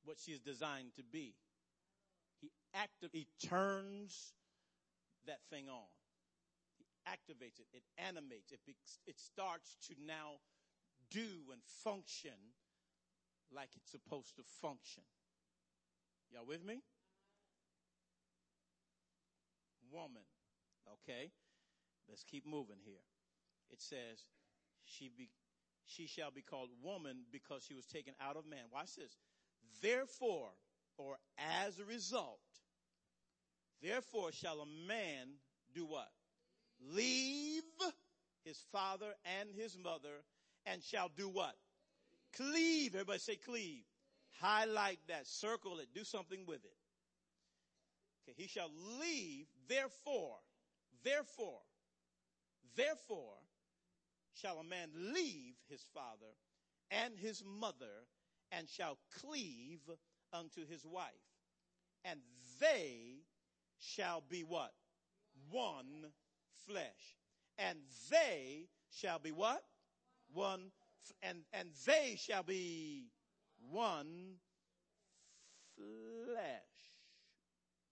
what 0.05 0.17
she 0.19 0.33
is 0.33 0.39
designed 0.39 0.95
to 0.97 1.03
be. 1.03 1.35
Active, 2.75 3.11
he 3.13 3.27
turns 3.47 4.33
that 5.27 5.41
thing 5.51 5.69
on. 5.69 5.89
He 6.79 6.85
activates 7.07 7.59
it. 7.59 7.67
It 7.73 7.83
animates. 7.99 8.53
It, 8.53 8.61
it 9.07 9.19
starts 9.19 9.77
to 9.89 9.95
now 10.07 10.39
do 11.11 11.51
and 11.53 11.61
function 11.85 12.39
like 13.55 13.71
it's 13.75 13.91
supposed 13.91 14.37
to 14.37 14.43
function. 14.63 15.03
Y'all 16.33 16.47
with 16.47 16.65
me? 16.65 16.81
Woman. 19.93 20.23
Okay. 21.03 21.33
Let's 22.09 22.23
keep 22.23 22.47
moving 22.47 22.79
here. 22.85 23.03
It 23.71 23.81
says, 23.81 24.27
she 24.85 25.11
be, 25.17 25.29
she 25.87 26.07
shall 26.07 26.31
be 26.31 26.43
called 26.43 26.71
woman 26.83 27.25
because 27.33 27.65
she 27.67 27.75
was 27.75 27.87
taken 27.87 28.15
out 28.21 28.37
of 28.37 28.47
man. 28.47 28.67
Watch 28.73 28.97
this. 28.97 29.17
Therefore, 29.83 30.51
or 30.97 31.17
as 31.65 31.79
a 31.79 31.85
result, 31.85 32.41
therefore 33.83 34.33
shall 34.33 34.61
a 34.61 34.89
man 34.89 35.29
do 35.75 35.85
what? 35.85 36.11
Leave 36.93 37.63
his 38.45 38.59
father 38.73 39.13
and 39.39 39.51
his 39.55 39.77
mother 39.77 40.25
and 40.67 40.83
shall 40.83 41.11
do 41.17 41.29
what? 41.29 41.57
Cleave. 42.37 42.95
Everybody 42.95 43.19
say 43.19 43.37
cleave. 43.37 43.85
Highlight 44.41 44.99
that. 45.09 45.27
Circle 45.27 45.79
it. 45.81 45.89
Do 45.95 46.05
something 46.05 46.45
with 46.47 46.65
it. 46.65 46.77
Okay. 48.29 48.41
He 48.41 48.49
shall 48.49 48.71
leave. 49.01 49.47
Therefore, 49.69 50.37
therefore, 51.05 51.61
therefore 52.77 53.37
shall 54.35 54.59
a 54.59 54.65
man 54.65 54.89
leave 54.95 55.55
his 55.69 55.83
father 55.93 56.35
and 56.91 57.15
his 57.19 57.43
mother 57.45 58.07
and 58.53 58.69
shall 58.69 58.99
cleave 59.21 59.81
unto 60.33 60.67
his 60.67 60.85
wife. 60.85 61.05
And 62.05 62.21
they 62.61 63.25
shall 63.81 64.23
be 64.29 64.43
what? 64.43 64.73
One 65.51 66.13
flesh. 66.67 67.17
And 67.59 67.79
they 68.11 68.69
shall 68.91 69.19
be 69.19 69.33
what? 69.33 69.63
One. 70.33 70.71
And, 71.23 71.39
and 71.53 71.71
they 71.87 72.17
shall 72.19 72.43
be 72.43 73.09
one 73.71 74.37
flesh. 75.77 76.53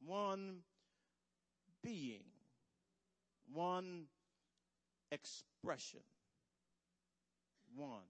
One 0.04 0.58
being. 1.82 2.24
One 3.52 4.04
expression. 5.10 6.00
One. 7.74 8.04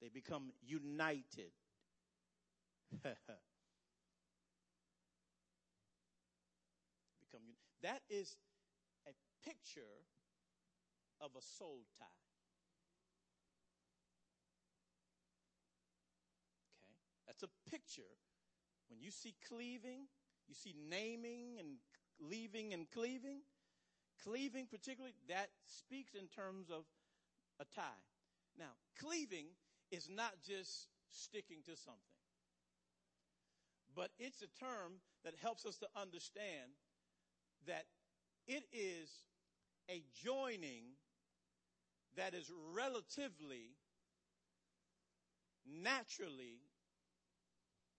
They 0.00 0.08
become 0.08 0.52
united. 0.66 1.52
become 7.34 7.42
that 7.84 8.00
is 8.08 8.36
a 9.06 9.12
picture 9.46 10.08
of 11.20 11.30
a 11.36 11.42
soul 11.42 11.84
tie. 11.98 12.04
Okay? 16.88 16.96
That's 17.26 17.42
a 17.42 17.70
picture. 17.70 18.16
When 18.88 19.00
you 19.00 19.10
see 19.10 19.34
cleaving, 19.48 20.08
you 20.48 20.54
see 20.54 20.74
naming 20.88 21.58
and 21.58 21.76
leaving 22.18 22.72
and 22.72 22.90
cleaving. 22.90 23.40
Cleaving, 24.22 24.66
particularly, 24.70 25.14
that 25.28 25.48
speaks 25.66 26.14
in 26.14 26.28
terms 26.28 26.70
of 26.70 26.84
a 27.60 27.64
tie. 27.74 28.02
Now, 28.58 28.72
cleaving 28.98 29.46
is 29.90 30.08
not 30.08 30.34
just 30.46 30.88
sticking 31.10 31.58
to 31.66 31.76
something, 31.76 32.00
but 33.94 34.10
it's 34.18 34.42
a 34.42 34.48
term 34.58 35.00
that 35.24 35.34
helps 35.42 35.66
us 35.66 35.76
to 35.78 35.86
understand 35.96 36.72
that 37.66 37.84
it 38.46 38.64
is 38.72 39.10
a 39.90 40.02
joining 40.22 40.82
that 42.16 42.34
is 42.34 42.50
relatively, 42.72 43.76
naturally 45.66 46.60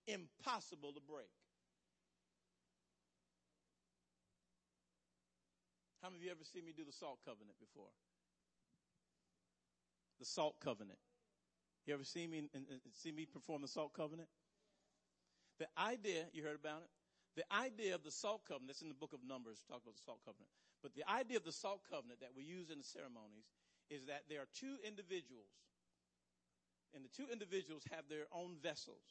impossible 0.07 0.93
to 0.93 1.01
break. 1.01 1.31
How 6.01 6.09
many 6.09 6.19
of 6.19 6.25
you 6.25 6.31
ever 6.31 6.43
seen 6.43 6.65
me 6.65 6.73
do 6.77 6.85
the 6.85 6.93
salt 6.93 7.19
covenant 7.25 7.57
before? 7.59 7.89
The 10.19 10.25
salt 10.25 10.55
covenant. 10.63 10.99
You 11.87 11.93
ever 11.93 12.03
seen 12.03 12.29
me 12.29 12.43
see 12.93 13.11
me 13.11 13.25
perform 13.25 13.61
the 13.63 13.67
salt 13.67 13.93
covenant? 13.93 14.29
The 15.59 15.67
idea, 15.77 16.25
you 16.31 16.43
heard 16.43 16.55
about 16.55 16.81
it? 16.83 16.89
The 17.35 17.43
idea 17.51 17.95
of 17.95 18.03
the 18.03 18.11
salt 18.11 18.47
covenant, 18.47 18.67
that's 18.67 18.81
in 18.81 18.87
the 18.87 18.95
book 18.95 19.11
of 19.11 19.19
Numbers, 19.27 19.63
talk 19.67 19.83
about 19.83 19.95
the 19.95 20.05
salt 20.05 20.19
covenant. 20.23 20.47
But 20.81 20.95
the 20.95 21.03
idea 21.09 21.37
of 21.37 21.43
the 21.43 21.51
salt 21.51 21.81
covenant 21.89 22.21
that 22.21 22.31
we 22.35 22.43
use 22.43 22.69
in 22.69 22.79
the 22.79 22.87
ceremonies 22.87 23.51
is 23.89 24.05
that 24.07 24.23
there 24.29 24.39
are 24.39 24.47
two 24.55 24.79
individuals, 24.87 25.51
and 26.95 27.03
the 27.03 27.11
two 27.11 27.27
individuals 27.31 27.83
have 27.91 28.07
their 28.07 28.25
own 28.31 28.55
vessels. 28.63 29.03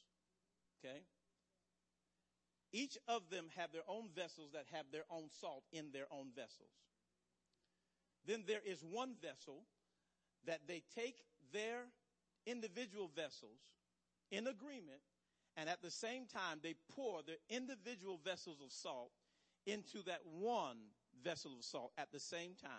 Okay? 0.81 1.05
Each 2.73 2.99
of 3.07 3.29
them 3.31 3.47
have 3.57 3.73
their 3.73 3.87
own 3.87 4.09
vessels 4.17 4.51
that 4.53 4.67
have 4.73 4.87
their 4.91 5.05
own 5.11 5.29
salt 5.31 5.65
in 5.71 5.93
their 5.93 6.07
own 6.11 6.33
vessels. 6.35 6.75
Then 8.27 8.45
there 8.47 8.63
is 8.65 8.83
one 8.83 9.15
vessel 9.21 9.63
that 10.47 10.61
they 10.67 10.83
take 10.95 11.17
their 11.53 11.85
individual 12.47 13.11
vessels 13.15 13.61
in 14.31 14.47
agreement 14.47 15.01
and 15.57 15.69
at 15.69 15.83
the 15.83 15.91
same 15.91 16.27
time 16.27 16.59
they 16.63 16.75
pour 16.95 17.23
their 17.23 17.37
individual 17.49 18.19
vessels 18.25 18.59
of 18.65 18.73
salt 18.73 19.11
into 19.67 20.03
that 20.05 20.21
one 20.41 20.77
vessel 21.23 21.53
of 21.57 21.65
salt 21.65 21.93
at 21.97 22.11
the 22.13 22.21
same 22.21 22.55
time 22.61 22.71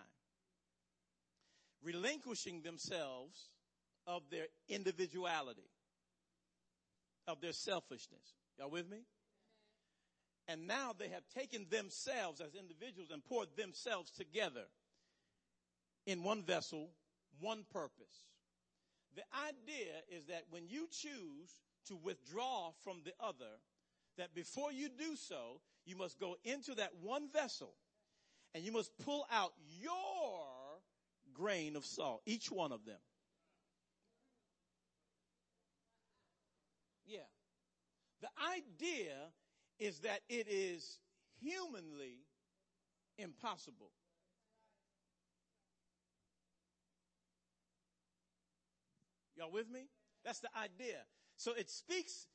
relinquishing 1.82 2.62
themselves 2.62 3.50
of 4.06 4.22
their 4.30 4.46
individuality 4.68 5.68
of 7.28 7.40
their 7.40 7.52
selfishness. 7.52 8.34
Y'all 8.58 8.70
with 8.70 8.88
me? 8.88 8.98
And 10.48 10.66
now 10.68 10.92
they 10.96 11.08
have 11.08 11.24
taken 11.34 11.66
themselves 11.70 12.40
as 12.40 12.54
individuals 12.54 13.10
and 13.12 13.24
poured 13.24 13.48
themselves 13.56 14.12
together 14.12 14.64
in 16.06 16.22
one 16.22 16.44
vessel 16.44 16.90
one 17.40 17.64
purpose. 17.72 18.24
The 19.16 19.24
idea 19.48 19.92
is 20.08 20.26
that 20.26 20.44
when 20.50 20.68
you 20.68 20.88
choose 20.90 21.50
to 21.88 21.96
withdraw 21.96 22.70
from 22.82 23.00
the 23.04 23.12
other, 23.20 23.60
that 24.16 24.34
before 24.34 24.72
you 24.72 24.88
do 24.88 25.16
so, 25.16 25.60
you 25.84 25.96
must 25.96 26.18
go 26.18 26.36
into 26.44 26.74
that 26.74 26.92
one 27.02 27.28
vessel 27.32 27.74
and 28.54 28.64
you 28.64 28.72
must 28.72 28.90
pull 29.04 29.26
out 29.30 29.52
your 29.80 30.80
grain 31.34 31.76
of 31.76 31.84
salt, 31.84 32.22
each 32.26 32.50
one 32.50 32.72
of 32.72 32.84
them. 32.84 32.98
Yeah. 37.06 37.18
The 38.22 38.28
idea 38.56 39.14
is 39.78 40.00
that 40.00 40.20
it 40.28 40.46
is 40.48 40.98
humanly 41.40 42.24
impossible 43.18 43.90
Y'all 49.36 49.50
with 49.50 49.68
me? 49.70 49.88
That's 50.24 50.40
the 50.40 50.48
idea. 50.56 51.04
So 51.36 51.52
it 51.52 51.70
speaks 51.70 52.26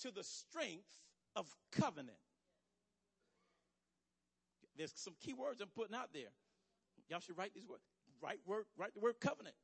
to 0.00 0.10
the 0.10 0.22
strength 0.22 0.88
of 1.34 1.46
covenant. 1.72 2.18
There's 4.76 4.92
some 4.94 5.14
key 5.20 5.32
words 5.32 5.60
I'm 5.60 5.68
putting 5.68 5.94
out 5.94 6.12
there. 6.12 6.32
Y'all 7.08 7.20
should 7.20 7.38
write 7.38 7.54
these 7.54 7.66
words. 7.68 7.82
Write 8.20 8.40
word, 8.46 8.64
write 8.76 8.94
the 8.94 9.00
word 9.00 9.20
covenant. 9.20 9.54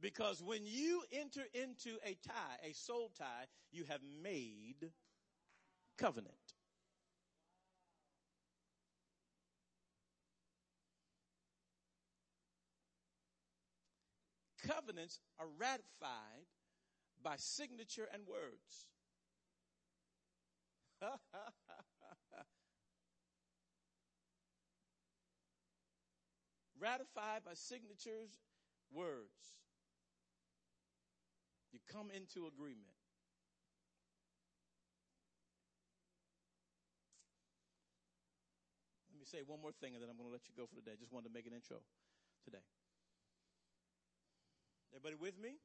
Because 0.00 0.42
when 0.42 0.60
you 0.64 1.02
enter 1.12 1.42
into 1.52 1.98
a 2.04 2.16
tie, 2.26 2.68
a 2.68 2.72
soul 2.72 3.10
tie, 3.18 3.46
you 3.70 3.84
have 3.84 4.00
made 4.22 4.90
covenant. 5.98 6.34
Covenants 14.70 15.18
are 15.38 15.46
ratified 15.58 16.46
by 17.22 17.36
signature 17.36 18.08
and 18.12 18.22
words. 18.26 18.86
ratified 26.80 27.44
by 27.44 27.54
signatures, 27.54 28.30
words. 28.92 29.54
You 31.72 31.80
come 31.90 32.10
into 32.14 32.46
agreement. 32.46 32.94
Let 39.12 39.20
me 39.20 39.26
say 39.26 39.42
one 39.46 39.60
more 39.60 39.72
thing 39.72 39.94
and 39.94 40.02
then 40.02 40.10
I'm 40.10 40.16
going 40.16 40.28
to 40.28 40.32
let 40.32 40.48
you 40.48 40.54
go 40.56 40.66
for 40.66 40.74
the 40.74 40.82
day. 40.82 40.96
Just 40.98 41.12
wanted 41.12 41.28
to 41.28 41.34
make 41.34 41.46
an 41.46 41.52
intro 41.52 41.78
today. 42.44 42.64
Everybody 44.92 45.14
with 45.14 45.38
me? 45.38 45.56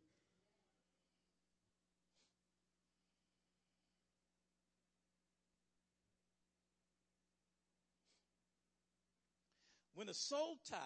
When 9.96 10.10
a 10.10 10.14
soul 10.14 10.58
tie 10.70 10.78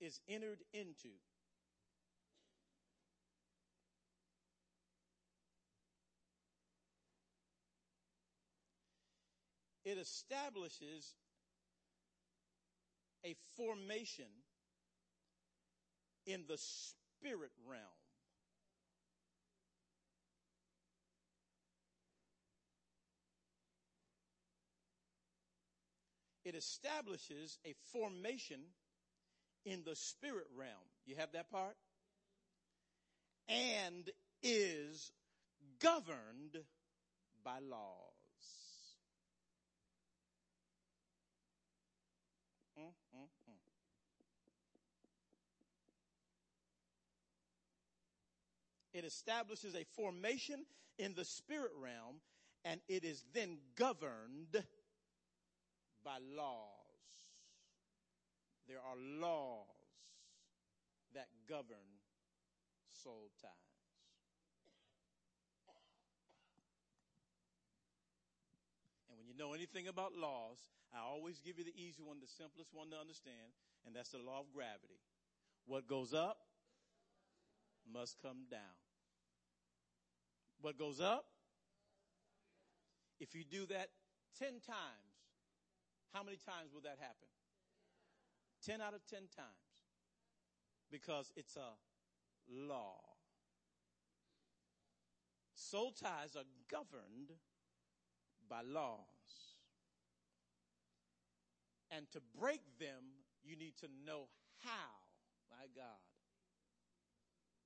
is 0.00 0.20
entered 0.28 0.60
into, 0.72 1.08
it 9.84 9.98
establishes 9.98 11.14
a 13.24 13.34
formation 13.56 14.26
in 16.28 16.44
the 16.46 16.58
spirit 16.58 17.50
realm. 17.66 17.82
It 26.44 26.54
establishes 26.54 27.58
a 27.64 27.74
formation 27.92 28.60
in 29.64 29.82
the 29.84 29.96
spirit 29.96 30.46
realm. 30.56 30.70
You 31.06 31.16
have 31.16 31.32
that 31.32 31.50
part? 31.50 31.76
And 33.48 34.10
is 34.42 35.10
governed 35.80 36.58
by 37.42 37.58
laws. 37.60 38.04
Mm, 42.78 42.84
mm, 43.16 43.22
mm. 43.22 43.54
It 48.92 49.04
establishes 49.04 49.74
a 49.74 49.84
formation 49.96 50.64
in 50.98 51.14
the 51.14 51.24
spirit 51.24 51.72
realm 51.80 52.20
and 52.64 52.80
it 52.88 53.04
is 53.04 53.24
then 53.34 53.58
governed 53.76 54.64
by 56.04 56.18
laws. 56.36 56.68
There 58.68 58.78
are 58.78 58.96
laws 59.20 59.66
that 61.14 61.28
govern 61.48 61.88
soul 63.02 63.30
ties. 63.40 63.50
And 69.08 69.16
when 69.18 69.26
you 69.26 69.34
know 69.36 69.54
anything 69.54 69.88
about 69.88 70.12
laws, 70.14 70.58
I 70.94 71.00
always 71.00 71.40
give 71.40 71.58
you 71.58 71.64
the 71.64 71.76
easy 71.76 72.02
one, 72.02 72.18
the 72.20 72.26
simplest 72.26 72.74
one 72.74 72.90
to 72.90 72.96
understand, 72.96 73.52
and 73.86 73.94
that's 73.94 74.10
the 74.10 74.18
law 74.18 74.40
of 74.40 74.52
gravity. 74.52 75.00
What 75.66 75.88
goes 75.88 76.12
up 76.12 76.38
must 77.92 78.20
come 78.20 78.46
down. 78.50 78.60
What 80.60 80.78
goes 80.78 81.00
up? 81.00 81.24
If 83.20 83.34
you 83.34 83.44
do 83.44 83.66
that 83.66 83.88
10 84.38 84.48
times, 84.66 85.08
how 86.12 86.22
many 86.22 86.36
times 86.36 86.72
will 86.72 86.82
that 86.82 86.98
happen? 87.00 87.28
10 88.64 88.80
out 88.80 88.94
of 88.94 89.04
10 89.06 89.20
times. 89.34 89.48
Because 90.90 91.32
it's 91.36 91.56
a 91.56 91.76
law. 92.50 92.98
Soul 95.54 95.92
ties 95.92 96.34
are 96.36 96.46
governed 96.70 97.32
by 98.48 98.62
laws. 98.62 98.98
And 101.90 102.10
to 102.12 102.20
break 102.38 102.60
them, 102.78 103.24
you 103.42 103.56
need 103.56 103.76
to 103.78 103.88
know 104.06 104.28
how, 104.64 104.88
my 105.50 105.66
God, 105.74 106.07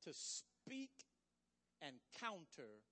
to 0.04 0.12
speak 0.12 0.90
and 1.80 1.96
counter 2.20 2.82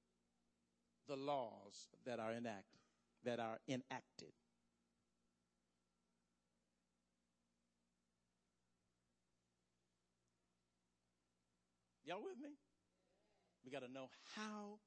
the 1.09 1.17
laws 1.17 1.89
that 2.07 2.19
are 2.19 2.33
enacted, 2.33 2.81
that 3.25 3.41
are 3.41 3.59
enacted. 3.69 4.33
Y'all 12.05 12.23
with 12.23 12.39
me? 12.43 12.57
We 13.65 13.71
got 13.71 13.87
to 13.87 13.93
know 13.93 14.09
how 14.35 14.79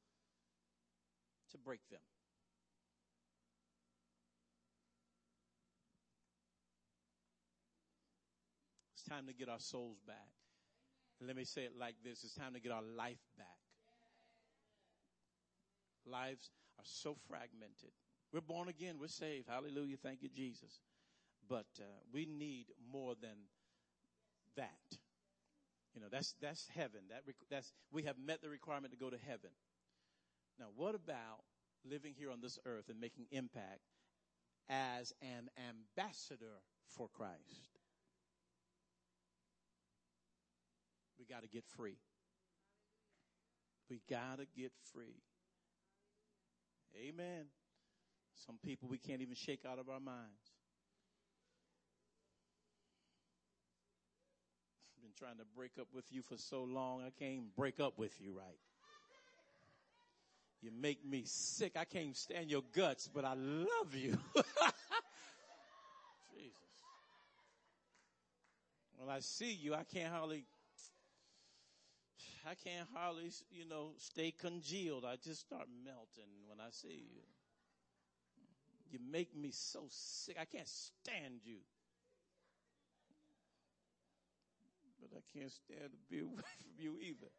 to 1.52 1.58
break 1.58 1.80
them. 1.90 2.02
It's 8.94 9.04
time 9.04 9.28
to 9.28 9.34
get 9.34 9.48
our 9.48 9.60
souls 9.60 10.00
back. 10.06 10.43
Let 11.26 11.36
me 11.36 11.44
say 11.46 11.64
it 11.64 11.74
like 11.80 11.96
this. 12.04 12.24
It's 12.24 12.34
time 12.34 12.54
to 12.54 12.60
get 12.60 12.72
our 12.72 12.82
life 12.82 13.24
back. 13.38 13.48
Lives 16.06 16.50
are 16.78 16.86
so 16.86 17.16
fragmented. 17.28 17.92
We're 18.32 18.42
born 18.42 18.68
again. 18.68 18.96
We're 19.00 19.08
saved. 19.08 19.48
Hallelujah. 19.48 19.98
Thank 20.02 20.22
you, 20.22 20.30
Jesus. 20.30 20.80
But 21.48 21.68
uh, 21.80 21.84
we 22.12 22.26
need 22.26 22.68
more 22.92 23.14
than 23.22 23.38
that. 24.58 24.98
You 25.94 26.02
know, 26.02 26.08
that's, 26.12 26.34
that's 26.42 26.68
heaven. 26.76 27.02
That, 27.10 27.24
that's, 27.50 27.72
we 27.92 28.04
have 28.04 28.18
met 28.18 28.42
the 28.42 28.50
requirement 28.50 28.94
to 28.94 28.98
go 28.98 29.10
to 29.10 29.18
heaven. 29.18 29.52
Now, 30.60 30.68
what 30.76 30.96
about 30.96 31.44
living 31.86 32.14
here 32.18 32.32
on 32.32 32.42
this 32.42 32.58
earth 32.66 32.90
and 32.90 33.00
making 33.00 33.26
impact 33.32 33.82
as 34.70 35.14
an 35.22 35.50
ambassador 35.70 36.62
for 36.88 37.08
Christ? 37.08 37.73
We 41.24 41.34
got 41.34 41.44
to 41.44 41.48
get 41.48 41.64
free. 41.78 41.96
We 43.90 44.02
got 44.10 44.40
to 44.40 44.46
get 44.58 44.74
free. 44.92 45.22
Amen. 46.98 47.46
Some 48.46 48.58
people 48.64 48.90
we 48.90 48.98
can't 48.98 49.22
even 49.22 49.36
shake 49.36 49.62
out 49.66 49.80
of 49.80 49.88
our 49.88 50.02
minds. 50.02 50.52
I've 54.98 55.04
been 55.04 55.14
trying 55.18 55.38
to 55.38 55.46
break 55.56 55.72
up 55.80 55.88
with 55.94 56.04
you 56.10 56.22
for 56.24 56.38
so 56.38 56.64
long, 56.64 57.04
I 57.04 57.12
can't 57.18 57.56
break 57.56 57.80
up 57.80 57.98
with 57.98 58.20
you 58.20 58.34
right. 58.38 58.60
You 60.62 60.72
make 60.78 61.06
me 61.06 61.24
sick. 61.26 61.74
I 61.78 61.86
can't 61.86 62.18
stand 62.18 62.50
your 62.50 62.64
guts, 62.74 63.10
but 63.14 63.24
I 63.24 63.34
love 63.36 63.94
you. 63.94 64.18
Jesus. 66.34 66.58
When 68.98 69.10
I 69.10 69.20
see 69.22 69.54
you, 69.54 69.74
I 69.74 69.84
can't 69.84 70.12
hardly 70.12 70.46
I 72.46 72.56
can't 72.56 72.88
hardly, 72.94 73.32
you 73.52 73.68
know, 73.68 73.92
stay 73.98 74.32
congealed. 74.32 75.06
I 75.06 75.16
just 75.16 75.42
start 75.42 75.68
melting 75.86 76.32
when 76.48 76.60
I 76.60 76.70
see 76.72 77.08
you. 77.14 77.24
You 78.92 79.00
make 79.12 79.36
me 79.36 79.52
so 79.52 79.86
sick. 79.90 80.38
I 80.40 80.46
can't 80.46 80.68
stand 80.68 81.42
you. 81.46 81.58
But 85.02 85.18
I 85.18 85.38
can't 85.38 85.52
stand 85.52 85.92
to 85.92 85.98
be 86.10 86.20
away 86.22 86.54
from 86.62 86.72
you 86.78 86.98
either. 87.02 87.32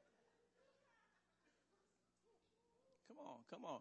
Come 3.09 3.18
on, 3.18 3.38
come 3.50 3.64
on. 3.64 3.80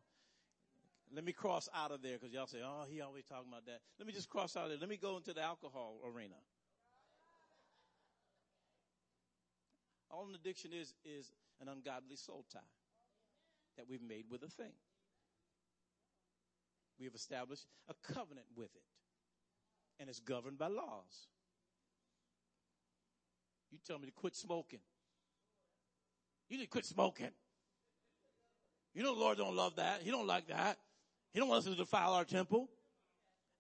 Let 1.16 1.24
me 1.24 1.32
cross 1.32 1.70
out 1.76 1.92
of 1.92 2.02
there 2.02 2.18
because 2.20 2.34
y'all 2.34 2.48
say, 2.48 2.60
oh, 2.64 2.86
he 2.90 3.02
always 3.02 3.24
talking 3.26 3.50
about 3.50 3.66
that. 3.68 3.80
Let 4.00 4.08
me 4.08 4.14
just 4.14 4.30
cross 4.30 4.58
out 4.58 4.66
of 4.66 4.70
there. 4.70 4.80
Let 4.80 4.90
me 4.90 4.98
go 4.98 5.18
into 5.18 5.34
the 5.34 5.42
alcohol 5.42 6.00
arena. 6.06 6.36
All 10.14 10.28
an 10.30 10.36
addiction 10.36 10.72
is, 10.74 10.94
is 11.04 11.32
an 11.60 11.68
ungodly 11.68 12.16
soul 12.16 12.46
tie 12.54 12.60
that 13.78 13.86
we've 13.90 14.02
made 14.02 14.26
with 14.30 14.44
a 14.44 14.48
thing. 14.48 14.74
We 17.00 17.06
have 17.06 17.16
established 17.16 17.66
a 17.90 18.14
covenant 18.14 18.46
with 18.56 18.74
it. 18.76 18.84
And 20.00 20.10
it's 20.10 20.20
governed 20.20 20.60
by 20.60 20.68
laws. 20.68 21.28
You 23.72 23.80
tell 23.86 23.98
me 23.98 24.06
to 24.06 24.12
quit 24.12 24.36
smoking. 24.36 24.80
You 26.50 26.58
need 26.58 26.66
to 26.66 26.70
quit 26.70 26.86
smoking. 26.86 27.32
You 28.94 29.02
know 29.02 29.16
the 29.16 29.20
Lord 29.20 29.38
don't 29.40 29.56
love 29.56 29.78
that. 29.78 30.02
He 30.04 30.12
don't 30.12 30.28
like 30.28 30.48
that. 30.50 30.78
He 31.32 31.40
don't 31.40 31.50
want 31.50 31.66
us 31.66 31.72
to 31.72 31.76
defile 31.76 32.14
our 32.14 32.26
temple. 32.26 32.70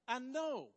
I 0.07 0.19
know. 0.19 0.67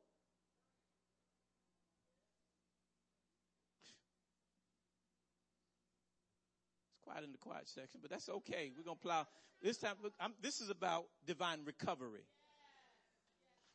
Quiet 7.17 7.27
in 7.27 7.33
the 7.33 7.39
quiet 7.39 7.69
section, 7.69 8.01
but 8.03 8.11
that's 8.11 8.29
okay. 8.29 8.71
We're 8.77 8.85
going 8.85 8.97
to 8.97 9.03
plow. 9.03 9.27
This 9.62 9.79
time, 9.79 9.95
I'm, 10.21 10.35
this 10.43 10.61
is 10.61 10.71
about 10.71 11.07
divine 11.27 11.61
recovery. 11.64 12.27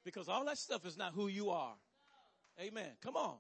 Because 0.06 0.28
all 0.28 0.46
that 0.46 0.58
stuff 0.58 0.86
is 0.86 0.98
not 0.98 1.14
who 1.14 1.28
you 1.28 1.50
are. 1.50 1.74
Amen. 2.60 2.92
Come 3.02 3.16
on. 3.16 3.38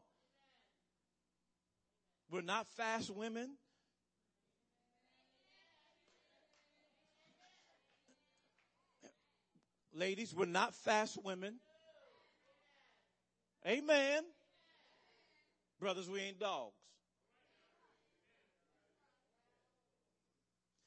We're 2.31 2.41
not 2.41 2.67
fast 2.77 3.09
women. 3.11 3.49
Ladies, 9.93 10.33
we're 10.33 10.45
not 10.45 10.73
fast 10.73 11.17
women. 11.23 11.55
Amen. 13.67 14.23
Brothers, 15.79 16.09
we 16.09 16.21
ain't 16.21 16.39
dogs. 16.39 16.80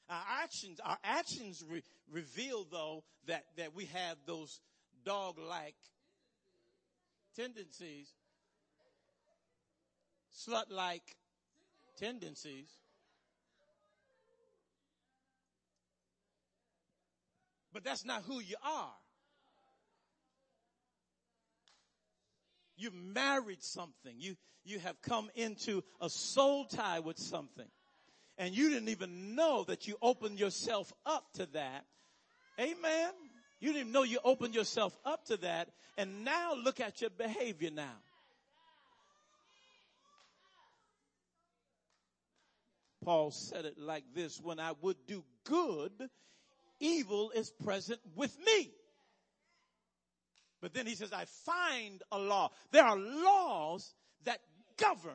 Our 0.09 0.23
actions, 0.43 0.79
our 0.83 0.97
actions 1.03 1.63
re- 1.67 1.83
reveal 2.11 2.65
though 2.71 3.03
that, 3.27 3.45
that 3.57 3.73
we 3.73 3.85
have 3.85 4.17
those 4.27 4.59
dog-like 5.03 5.75
tendencies, 7.35 8.07
slut-like 10.47 11.15
tendencies. 11.97 12.69
But 17.73 17.83
that's 17.83 18.05
not 18.05 18.23
who 18.23 18.39
you 18.39 18.55
are. 18.63 18.93
You 22.77 22.91
married 22.91 23.63
something. 23.63 24.15
You, 24.17 24.35
you 24.63 24.79
have 24.79 25.01
come 25.01 25.29
into 25.35 25.83
a 25.99 26.09
soul 26.09 26.65
tie 26.65 26.99
with 26.99 27.17
something 27.17 27.67
and 28.37 28.55
you 28.55 28.69
didn't 28.69 28.89
even 28.89 29.35
know 29.35 29.63
that 29.65 29.87
you 29.87 29.97
opened 30.01 30.39
yourself 30.39 30.91
up 31.05 31.25
to 31.33 31.45
that. 31.47 31.85
Amen. 32.59 33.11
You 33.59 33.69
didn't 33.69 33.81
even 33.81 33.93
know 33.93 34.03
you 34.03 34.19
opened 34.23 34.55
yourself 34.55 34.97
up 35.05 35.25
to 35.25 35.37
that. 35.37 35.69
And 35.97 36.25
now 36.25 36.53
look 36.55 36.79
at 36.79 37.01
your 37.01 37.09
behavior 37.09 37.71
now. 37.71 37.97
Paul 43.03 43.31
said 43.31 43.65
it 43.65 43.77
like 43.77 44.03
this, 44.15 44.41
when 44.41 44.59
I 44.59 44.73
would 44.81 44.97
do 45.07 45.23
good, 45.43 45.91
evil 46.79 47.31
is 47.31 47.51
present 47.63 47.99
with 48.15 48.35
me. 48.45 48.71
But 50.59 50.73
then 50.73 50.87
he 50.87 50.95
says, 50.95 51.13
I 51.13 51.25
find 51.45 52.01
a 52.11 52.17
law. 52.17 52.49
There 52.71 52.83
are 52.83 52.97
laws 52.97 53.93
that 54.23 54.39
govern 54.77 55.13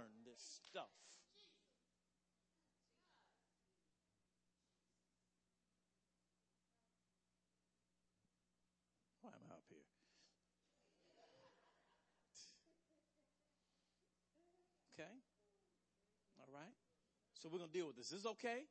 So 17.43 17.49
we're 17.51 17.59
going 17.59 17.70
to 17.70 17.76
deal 17.76 17.86
with 17.86 17.97
this. 17.97 18.12
Is 18.12 18.22
this 18.22 18.26
okay? 18.32 18.64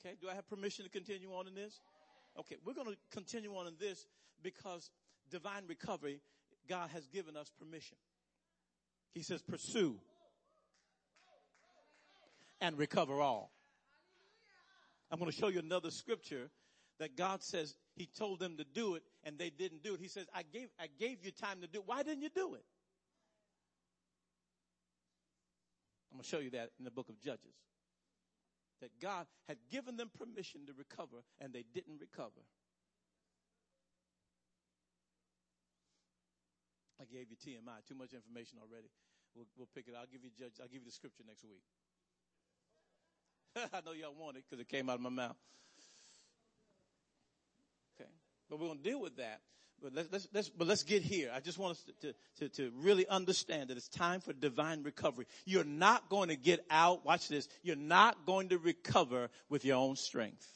Okay. 0.00 0.14
Do 0.20 0.28
I 0.28 0.34
have 0.34 0.48
permission 0.48 0.84
to 0.84 0.90
continue 0.90 1.30
on 1.30 1.48
in 1.48 1.54
this? 1.54 1.80
Okay. 2.38 2.56
We're 2.64 2.74
going 2.74 2.86
to 2.86 2.96
continue 3.10 3.50
on 3.56 3.66
in 3.66 3.74
this 3.80 4.06
because 4.42 4.90
divine 5.30 5.64
recovery, 5.68 6.20
God 6.68 6.90
has 6.92 7.06
given 7.08 7.36
us 7.36 7.50
permission. 7.58 7.96
He 9.12 9.22
says, 9.22 9.42
pursue 9.42 9.96
and 12.60 12.78
recover 12.78 13.20
all. 13.20 13.50
I'm 15.10 15.18
going 15.18 15.30
to 15.30 15.36
show 15.36 15.48
you 15.48 15.58
another 15.58 15.90
scripture 15.90 16.50
that 16.98 17.16
God 17.16 17.42
says 17.42 17.74
he 17.96 18.06
told 18.06 18.38
them 18.38 18.56
to 18.56 18.64
do 18.64 18.94
it 18.94 19.02
and 19.24 19.36
they 19.36 19.50
didn't 19.50 19.82
do 19.82 19.94
it. 19.94 20.00
He 20.00 20.08
says, 20.08 20.26
I 20.34 20.42
gave, 20.42 20.68
I 20.78 20.86
gave 20.98 21.24
you 21.24 21.32
time 21.32 21.60
to 21.60 21.66
do 21.66 21.80
it. 21.80 21.84
Why 21.86 22.02
didn't 22.02 22.22
you 22.22 22.30
do 22.34 22.54
it? 22.54 22.64
Show 26.24 26.38
you 26.38 26.50
that 26.50 26.70
in 26.78 26.84
the 26.84 26.90
book 26.90 27.08
of 27.10 27.20
Judges. 27.20 27.54
That 28.80 28.90
God 29.00 29.26
had 29.46 29.58
given 29.70 29.96
them 29.96 30.10
permission 30.16 30.66
to 30.66 30.72
recover 30.72 31.22
and 31.40 31.52
they 31.52 31.64
didn't 31.74 32.00
recover. 32.00 32.40
I 37.00 37.04
gave 37.04 37.28
you 37.28 37.36
TMI, 37.36 37.84
too 37.86 37.94
much 37.94 38.14
information 38.14 38.58
already. 38.58 38.88
We'll, 39.34 39.46
we'll 39.56 39.68
pick 39.74 39.88
it. 39.88 39.94
I'll 39.98 40.06
give 40.06 40.24
you 40.24 40.30
judge. 40.38 40.52
I'll 40.60 40.68
give 40.68 40.80
you 40.80 40.86
the 40.86 40.92
scripture 40.92 41.24
next 41.26 41.44
week. 41.44 41.62
I 43.72 43.80
know 43.84 43.92
y'all 43.92 44.14
want 44.18 44.36
it 44.36 44.44
because 44.48 44.60
it 44.60 44.68
came 44.68 44.88
out 44.88 44.96
of 44.96 45.02
my 45.02 45.10
mouth. 45.10 45.36
Okay, 48.00 48.10
but 48.48 48.58
we're 48.58 48.66
going 48.66 48.78
to 48.78 48.84
deal 48.84 49.00
with 49.00 49.16
that. 49.16 49.40
But 49.82 49.92
let's, 49.94 50.08
let's, 50.10 50.28
let's, 50.32 50.48
but 50.48 50.66
let's 50.66 50.82
get 50.82 51.02
here. 51.02 51.30
I 51.34 51.40
just 51.40 51.58
want 51.58 51.72
us 51.72 51.84
to, 52.00 52.14
to, 52.38 52.48
to 52.56 52.72
really 52.76 53.06
understand 53.06 53.68
that 53.68 53.76
it's 53.76 53.88
time 53.88 54.20
for 54.20 54.32
divine 54.32 54.82
recovery. 54.82 55.26
You're 55.44 55.64
not 55.64 56.08
going 56.08 56.30
to 56.30 56.36
get 56.36 56.64
out. 56.70 57.04
Watch 57.04 57.28
this. 57.28 57.48
You're 57.62 57.76
not 57.76 58.24
going 58.24 58.48
to 58.48 58.58
recover 58.58 59.28
with 59.50 59.64
your 59.64 59.76
own 59.76 59.96
strength. 59.96 60.46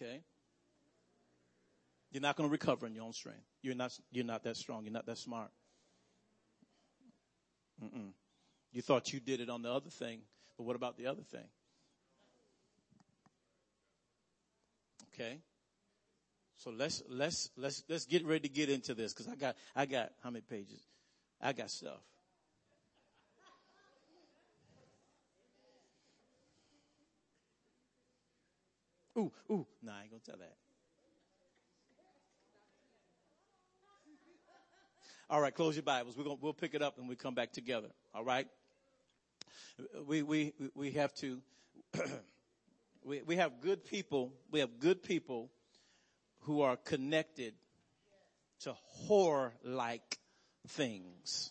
Okay? 0.00 0.20
You're 2.10 2.22
not 2.22 2.36
going 2.36 2.48
to 2.48 2.52
recover 2.52 2.86
in 2.86 2.94
your 2.94 3.04
own 3.04 3.12
strength. 3.12 3.44
You're 3.62 3.74
not, 3.74 3.92
you're 4.10 4.24
not 4.24 4.44
that 4.44 4.56
strong. 4.56 4.84
You're 4.84 4.92
not 4.92 5.06
that 5.06 5.18
smart. 5.18 5.50
Mm-mm. 7.82 8.12
You 8.72 8.82
thought 8.82 9.12
you 9.12 9.20
did 9.20 9.40
it 9.40 9.50
on 9.50 9.62
the 9.62 9.70
other 9.70 9.90
thing, 9.90 10.20
but 10.56 10.64
what 10.64 10.76
about 10.76 10.96
the 10.96 11.06
other 11.06 11.22
thing? 11.22 11.46
Okay. 15.18 15.38
So 16.58 16.70
let's, 16.70 17.02
let's, 17.08 17.50
let's, 17.56 17.82
let's 17.88 18.06
get 18.06 18.24
ready 18.24 18.48
to 18.48 18.54
get 18.54 18.68
into 18.68 18.94
this 18.94 19.12
because 19.12 19.28
I 19.30 19.34
got, 19.34 19.56
I 19.74 19.86
got 19.86 20.12
how 20.22 20.30
many 20.30 20.42
pages? 20.42 20.80
I 21.40 21.52
got 21.52 21.70
stuff. 21.70 22.00
Ooh, 29.16 29.32
ooh, 29.50 29.66
nah, 29.82 29.92
I 29.92 30.02
ain't 30.02 30.10
gonna 30.10 30.22
tell 30.24 30.36
that. 30.38 30.54
All 35.30 35.40
right, 35.40 35.54
close 35.54 35.74
your 35.74 35.82
Bibles. 35.82 36.16
We're 36.16 36.24
gonna, 36.24 36.38
we'll 36.40 36.52
pick 36.52 36.74
it 36.74 36.82
up 36.82 36.98
and 36.98 37.08
we 37.08 37.16
come 37.16 37.34
back 37.34 37.52
together. 37.52 37.88
All 38.14 38.24
right. 38.24 38.46
We, 40.06 40.22
we, 40.22 40.52
we 40.74 40.92
have 40.92 41.12
to 41.16 41.40
we, 43.08 43.22
we 43.22 43.36
have 43.36 43.60
good 43.62 43.86
people, 43.86 44.34
we 44.50 44.60
have 44.60 44.78
good 44.78 45.02
people 45.02 45.50
who 46.40 46.60
are 46.60 46.76
connected 46.76 47.54
to 48.60 48.74
whore-like 49.08 50.18
things. 50.68 51.50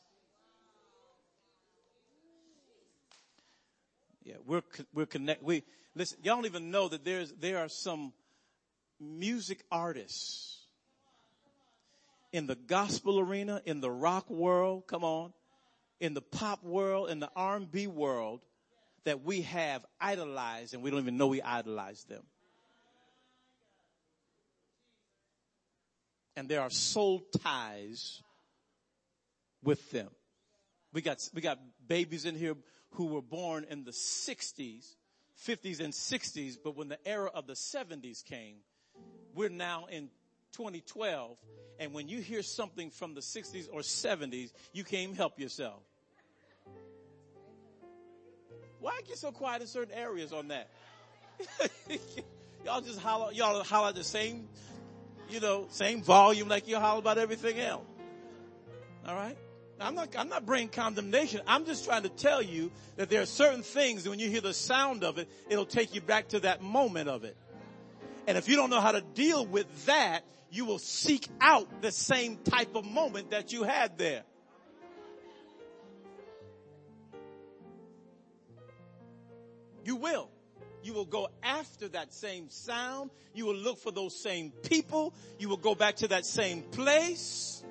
Yeah, 4.24 4.36
we're, 4.46 4.62
we're 4.94 5.08
connect, 5.08 5.42
we, 5.42 5.64
listen, 5.96 6.20
y'all 6.22 6.36
don't 6.36 6.46
even 6.46 6.70
know 6.70 6.90
that 6.90 7.04
there's, 7.04 7.32
there 7.34 7.58
are 7.58 7.70
some 7.70 8.14
music 9.00 9.64
artists 9.72 10.60
in 12.32 12.46
the 12.46 12.56
gospel 12.56 13.20
arena, 13.20 13.62
in 13.66 13.82
the 13.82 13.90
rock 13.90 14.30
world, 14.30 14.84
come 14.86 15.04
on, 15.04 15.34
in 16.00 16.14
the 16.14 16.22
pop 16.22 16.64
world, 16.64 17.10
in 17.10 17.20
the 17.20 17.32
R&B 17.36 17.88
world, 17.88 18.42
that 19.04 19.24
we 19.24 19.42
have 19.42 19.86
idolized 20.00 20.74
and 20.74 20.84
we 20.84 20.92
don't 20.92 21.00
even 21.00 21.18
know 21.18 21.28
we 21.28 21.42
idolized 21.42 22.10
them. 22.10 22.24
And 26.36 26.48
there 26.48 26.62
are 26.62 26.70
soul 26.70 27.24
ties 27.42 28.22
with 29.64 29.90
them. 29.92 30.10
We 30.94 31.02
got, 31.02 31.28
we 31.34 31.42
got 31.42 31.60
babies 31.88 32.26
in 32.26 32.36
here 32.36 32.56
who 32.92 33.08
were 33.08 33.22
born 33.22 33.66
in 33.70 33.84
the 33.84 33.92
60s, 33.92 34.96
50s 35.46 35.80
and 35.80 35.94
60s, 35.94 36.58
but 36.64 36.76
when 36.76 36.90
the 36.90 37.00
era 37.08 37.30
of 37.34 37.48
the 37.48 37.54
70s 37.54 38.24
came, 38.24 38.58
we're 39.34 39.50
now 39.50 39.88
in 39.92 40.10
2012, 40.54 41.38
and 41.80 41.94
when 41.94 42.08
you 42.08 42.22
hear 42.22 42.42
something 42.42 42.90
from 42.90 43.14
the 43.14 43.22
60s 43.22 43.68
or 43.72 43.82
70s, 43.82 44.52
you 44.74 44.84
can't 44.84 45.16
help 45.16 45.40
yourself. 45.40 45.82
Why 48.80 49.00
get 49.08 49.18
so 49.18 49.32
quiet 49.32 49.62
in 49.62 49.68
certain 49.68 49.94
areas 49.94 50.34
on 50.34 50.50
that? 50.50 50.70
y'all 52.66 52.82
just 52.82 53.00
holler, 53.00 53.32
y'all 53.32 53.64
holler 53.64 53.94
the 53.94 54.04
same, 54.04 54.48
you 55.30 55.40
know, 55.40 55.68
same 55.70 56.02
volume 56.02 56.48
like 56.48 56.68
you 56.68 56.78
holler 56.80 57.00
about 57.00 57.18
everything 57.18 57.60
else. 57.60 57.86
All 59.08 59.16
right? 59.16 59.38
I'm 59.80 59.96
not, 59.96 60.16
I'm 60.18 60.30
not 60.30 60.46
bringing 60.46 60.70
condemnation. 60.70 61.42
I'm 61.46 61.66
just 61.66 61.86
trying 61.86 62.04
to 62.04 62.10
tell 62.10 62.42
you 62.42 62.72
that 62.96 63.10
there 63.10 63.22
are 63.22 63.28
certain 63.28 63.62
things 63.62 64.08
when 64.10 64.20
you 64.20 64.30
hear 64.30 64.42
the 64.42 64.54
sound 64.54 65.04
of 65.04 65.18
it, 65.18 65.30
it'll 65.50 65.66
take 65.66 65.94
you 65.94 66.02
back 66.02 66.30
to 66.30 66.40
that 66.42 66.62
moment 66.62 67.10
of 67.10 67.24
it. 67.24 67.38
And 68.26 68.38
if 68.38 68.50
you 68.50 68.56
don't 68.56 68.70
know 68.70 68.82
how 68.82 68.92
to 68.92 69.02
deal 69.02 69.46
with 69.46 69.86
that, 69.86 70.24
you 70.50 70.66
will 70.66 70.80
seek 70.80 71.28
out 71.40 71.82
the 71.82 71.92
same 71.92 72.38
type 72.38 72.76
of 72.76 72.86
moment 72.86 73.32
that 73.32 73.54
you 73.54 73.64
had 73.64 73.98
there. 73.98 74.24
You 79.88 79.96
will. 79.96 80.30
You 80.84 80.92
will 80.92 81.06
go 81.06 81.30
after 81.42 81.88
that 81.88 82.14
same 82.14 82.50
sound. 82.50 83.10
You 83.34 83.46
will 83.46 83.56
look 83.56 83.80
for 83.80 83.90
those 83.90 84.22
same 84.22 84.52
people. 84.52 85.14
You 85.40 85.48
will 85.48 85.56
go 85.56 85.76
back 85.76 85.96
to 85.98 86.10
that 86.10 86.26
same 86.26 86.62
place. 86.62 87.64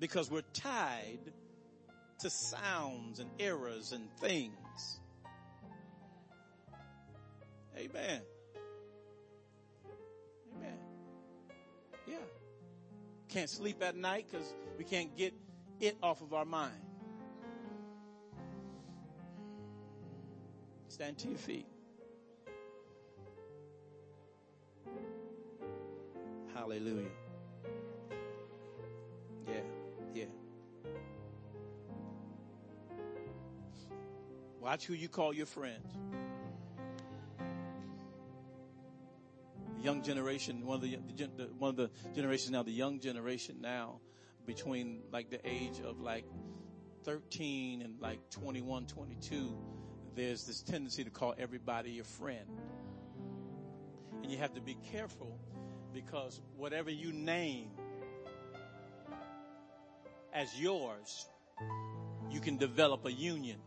Because 0.00 0.32
we're 0.32 0.42
tied 0.52 1.20
to 2.18 2.28
sounds 2.28 3.20
and 3.20 3.30
eras 3.38 3.92
and 3.92 4.10
things. 4.16 5.00
Amen. 7.76 8.20
Amen. 10.56 10.78
Yeah. 12.08 12.16
Can't 13.28 13.48
sleep 13.48 13.80
at 13.80 13.94
night 13.94 14.26
because 14.28 14.52
we 14.76 14.82
can't 14.82 15.16
get 15.16 15.32
it 15.80 15.96
off 16.02 16.20
of 16.20 16.32
our 16.32 16.44
mind. 16.44 16.72
Stand 20.88 21.18
to 21.18 21.28
your 21.28 21.38
feet. 21.38 21.66
Hallelujah. 26.54 27.08
Yeah, 29.46 29.60
yeah. 30.12 30.24
Watch 34.60 34.86
who 34.86 34.94
you 34.94 35.08
call 35.08 35.32
your 35.32 35.46
friends. 35.46 35.96
The 39.76 39.84
young 39.84 40.02
generation, 40.02 40.66
one 40.66 40.76
of 40.76 40.82
the, 40.82 40.98
the 41.16 41.44
one 41.58 41.70
of 41.70 41.76
the 41.76 41.90
generations 42.14 42.50
now, 42.50 42.64
the 42.64 42.72
young 42.72 42.98
generation 42.98 43.58
now, 43.60 44.00
between 44.48 45.02
like 45.12 45.28
the 45.28 45.38
age 45.46 45.78
of 45.84 46.00
like 46.00 46.24
13 47.04 47.82
and 47.82 48.00
like 48.00 48.18
21, 48.30 48.86
22, 48.86 49.54
there's 50.16 50.46
this 50.46 50.62
tendency 50.62 51.04
to 51.04 51.10
call 51.10 51.34
everybody 51.38 51.90
your 51.90 52.04
friend. 52.04 52.48
And 54.22 54.32
you 54.32 54.38
have 54.38 54.54
to 54.54 54.62
be 54.62 54.78
careful 54.90 55.38
because 55.92 56.40
whatever 56.56 56.90
you 56.90 57.12
name 57.12 57.68
as 60.32 60.48
yours, 60.58 61.26
you 62.30 62.40
can 62.40 62.56
develop 62.56 63.04
a 63.04 63.12
union. 63.12 63.58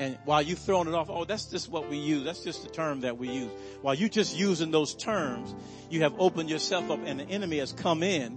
And 0.00 0.18
while 0.24 0.42
you're 0.42 0.56
throwing 0.56 0.88
it 0.88 0.94
off, 0.94 1.08
oh, 1.10 1.24
that's 1.24 1.46
just 1.46 1.70
what 1.70 1.88
we 1.88 1.98
use. 1.98 2.24
That's 2.24 2.42
just 2.42 2.64
the 2.64 2.70
term 2.70 3.02
that 3.02 3.18
we 3.18 3.28
use. 3.28 3.52
While 3.82 3.94
you're 3.94 4.08
just 4.08 4.36
using 4.36 4.72
those 4.72 4.96
terms, 4.96 5.54
you 5.90 6.00
have 6.00 6.14
opened 6.18 6.50
yourself 6.50 6.90
up 6.90 6.98
and 7.06 7.20
the 7.20 7.28
enemy 7.28 7.58
has 7.58 7.72
come 7.72 8.02
in 8.02 8.36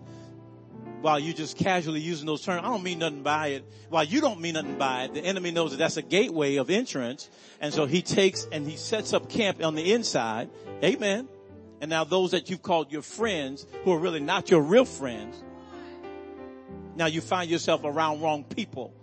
while 1.07 1.21
you 1.21 1.33
just 1.33 1.57
casually 1.57 2.01
using 2.01 2.25
those 2.25 2.43
terms. 2.43 2.59
I 2.65 2.67
don't 2.67 2.83
mean 2.83 2.99
nothing 2.99 3.23
by 3.23 3.47
it. 3.47 3.63
While 3.87 4.03
you 4.03 4.19
don't 4.19 4.41
mean 4.41 4.55
nothing 4.55 4.77
by 4.77 5.03
it, 5.05 5.13
the 5.13 5.21
enemy 5.21 5.51
knows 5.51 5.71
that 5.71 5.77
that's 5.77 5.95
a 5.95 6.01
gateway 6.01 6.57
of 6.57 6.69
entrance. 6.69 7.29
And 7.61 7.73
so 7.73 7.85
he 7.85 8.01
takes 8.01 8.45
and 8.51 8.67
he 8.67 8.75
sets 8.75 9.13
up 9.13 9.29
camp 9.29 9.63
on 9.63 9.75
the 9.75 9.93
inside. 9.93 10.49
Amen. 10.83 11.29
And 11.79 11.89
now 11.89 12.03
those 12.03 12.31
that 12.31 12.49
you've 12.49 12.61
called 12.61 12.91
your 12.91 13.03
friends 13.03 13.65
who 13.85 13.93
are 13.93 13.97
really 13.97 14.19
not 14.19 14.51
your 14.51 14.59
real 14.59 14.83
friends, 14.83 15.41
now 16.97 17.05
you 17.05 17.21
find 17.21 17.49
yourself 17.49 17.85
around 17.85 18.19
wrong 18.19 18.43
people. 18.43 18.93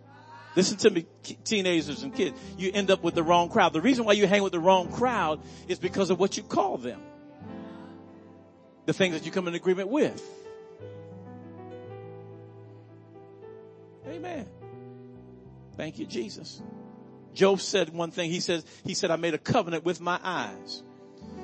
Listen 0.56 0.76
to 0.76 0.90
me, 0.90 1.06
teenagers 1.44 2.02
and 2.02 2.14
kids. 2.14 2.38
You 2.58 2.70
end 2.74 2.90
up 2.90 3.02
with 3.02 3.14
the 3.14 3.22
wrong 3.22 3.48
crowd. 3.48 3.72
The 3.72 3.80
reason 3.80 4.04
why 4.04 4.12
you 4.12 4.26
hang 4.26 4.42
with 4.42 4.52
the 4.52 4.60
wrong 4.60 4.92
crowd 4.92 5.40
is 5.68 5.78
because 5.78 6.10
of 6.10 6.20
what 6.20 6.36
you 6.36 6.42
call 6.42 6.76
them. 6.76 7.00
The 8.84 8.92
things 8.92 9.14
that 9.14 9.24
you 9.24 9.32
come 9.32 9.48
in 9.48 9.54
agreement 9.54 9.88
with. 9.88 10.22
Amen. 14.06 14.46
Thank 15.76 15.98
you, 15.98 16.06
Jesus. 16.06 16.62
Job 17.32 17.60
said 17.60 17.92
one 17.92 18.10
thing. 18.10 18.30
He 18.30 18.40
says, 18.40 18.64
he 18.84 18.94
said, 18.94 19.10
I 19.10 19.16
made 19.16 19.34
a 19.34 19.38
covenant 19.38 19.84
with 19.84 20.00
my 20.00 20.20
eyes. 20.22 20.82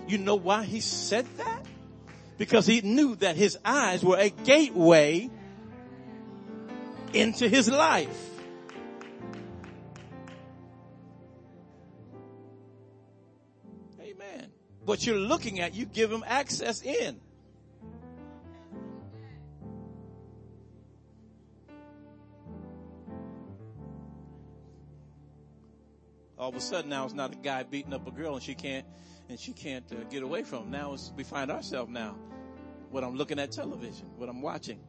You 0.07 0.19
know 0.19 0.37
why 0.37 0.65
he 0.65 0.81
said 0.81 1.27
that? 1.37 1.67
Because 2.39 2.67
he 2.67 2.81
knew 2.81 3.17
that 3.17 3.37
his 3.37 3.59
eyes 3.65 4.05
were 4.05 4.17
a 4.19 4.31
gateway 4.31 5.29
into 7.13 7.49
his 7.49 7.69
life. 7.69 8.31
Amen. 14.01 14.51
What 14.85 15.07
you're 15.07 15.17
looking 15.17 15.61
at, 15.61 15.75
you 15.75 15.87
give 15.87 16.11
him 16.11 16.25
access 16.27 16.83
in. 16.83 17.21
All 26.41 26.49
of 26.49 26.57
a 26.57 26.61
sudden 26.61 26.89
now 26.89 27.05
it's 27.05 27.13
not 27.13 27.35
a 27.35 27.37
guy 27.37 27.63
beating 27.63 27.93
up 27.93 28.07
a 28.09 28.11
girl 28.11 28.33
and 28.33 28.43
she 28.43 28.55
can't 28.55 28.87
and 29.29 29.39
she 29.39 29.53
can't 29.53 29.85
uh, 29.93 30.03
get 30.09 30.23
away 30.23 30.43
from 30.43 30.65
him. 30.65 30.71
Now 30.71 30.97
we 31.15 31.23
find 31.23 31.51
ourselves 31.51 31.91
now 31.91 32.17
what 32.91 33.05
I'm 33.05 33.15
looking 33.15 33.39
at 33.39 33.53
television, 33.53 34.07
what 34.17 34.31
I'm 34.31 34.41
watching. 34.41 34.81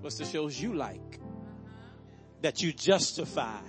What's 0.00 0.16
the 0.16 0.24
shows 0.24 0.58
you 0.58 0.74
like 0.74 1.20
that 2.40 2.62
you 2.62 2.72
justify? 2.72 3.60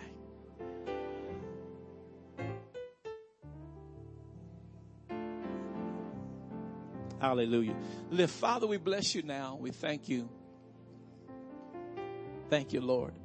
Hallelujah. 7.19 7.75
Live, 8.09 8.31
Father, 8.31 8.65
we 8.65 8.77
bless 8.77 9.13
you 9.13 9.21
now. 9.21 9.57
We 9.59 9.71
thank 9.71 10.07
you. 10.07 10.29
Thank 12.49 12.71
you, 12.71 12.81
Lord. 12.81 13.20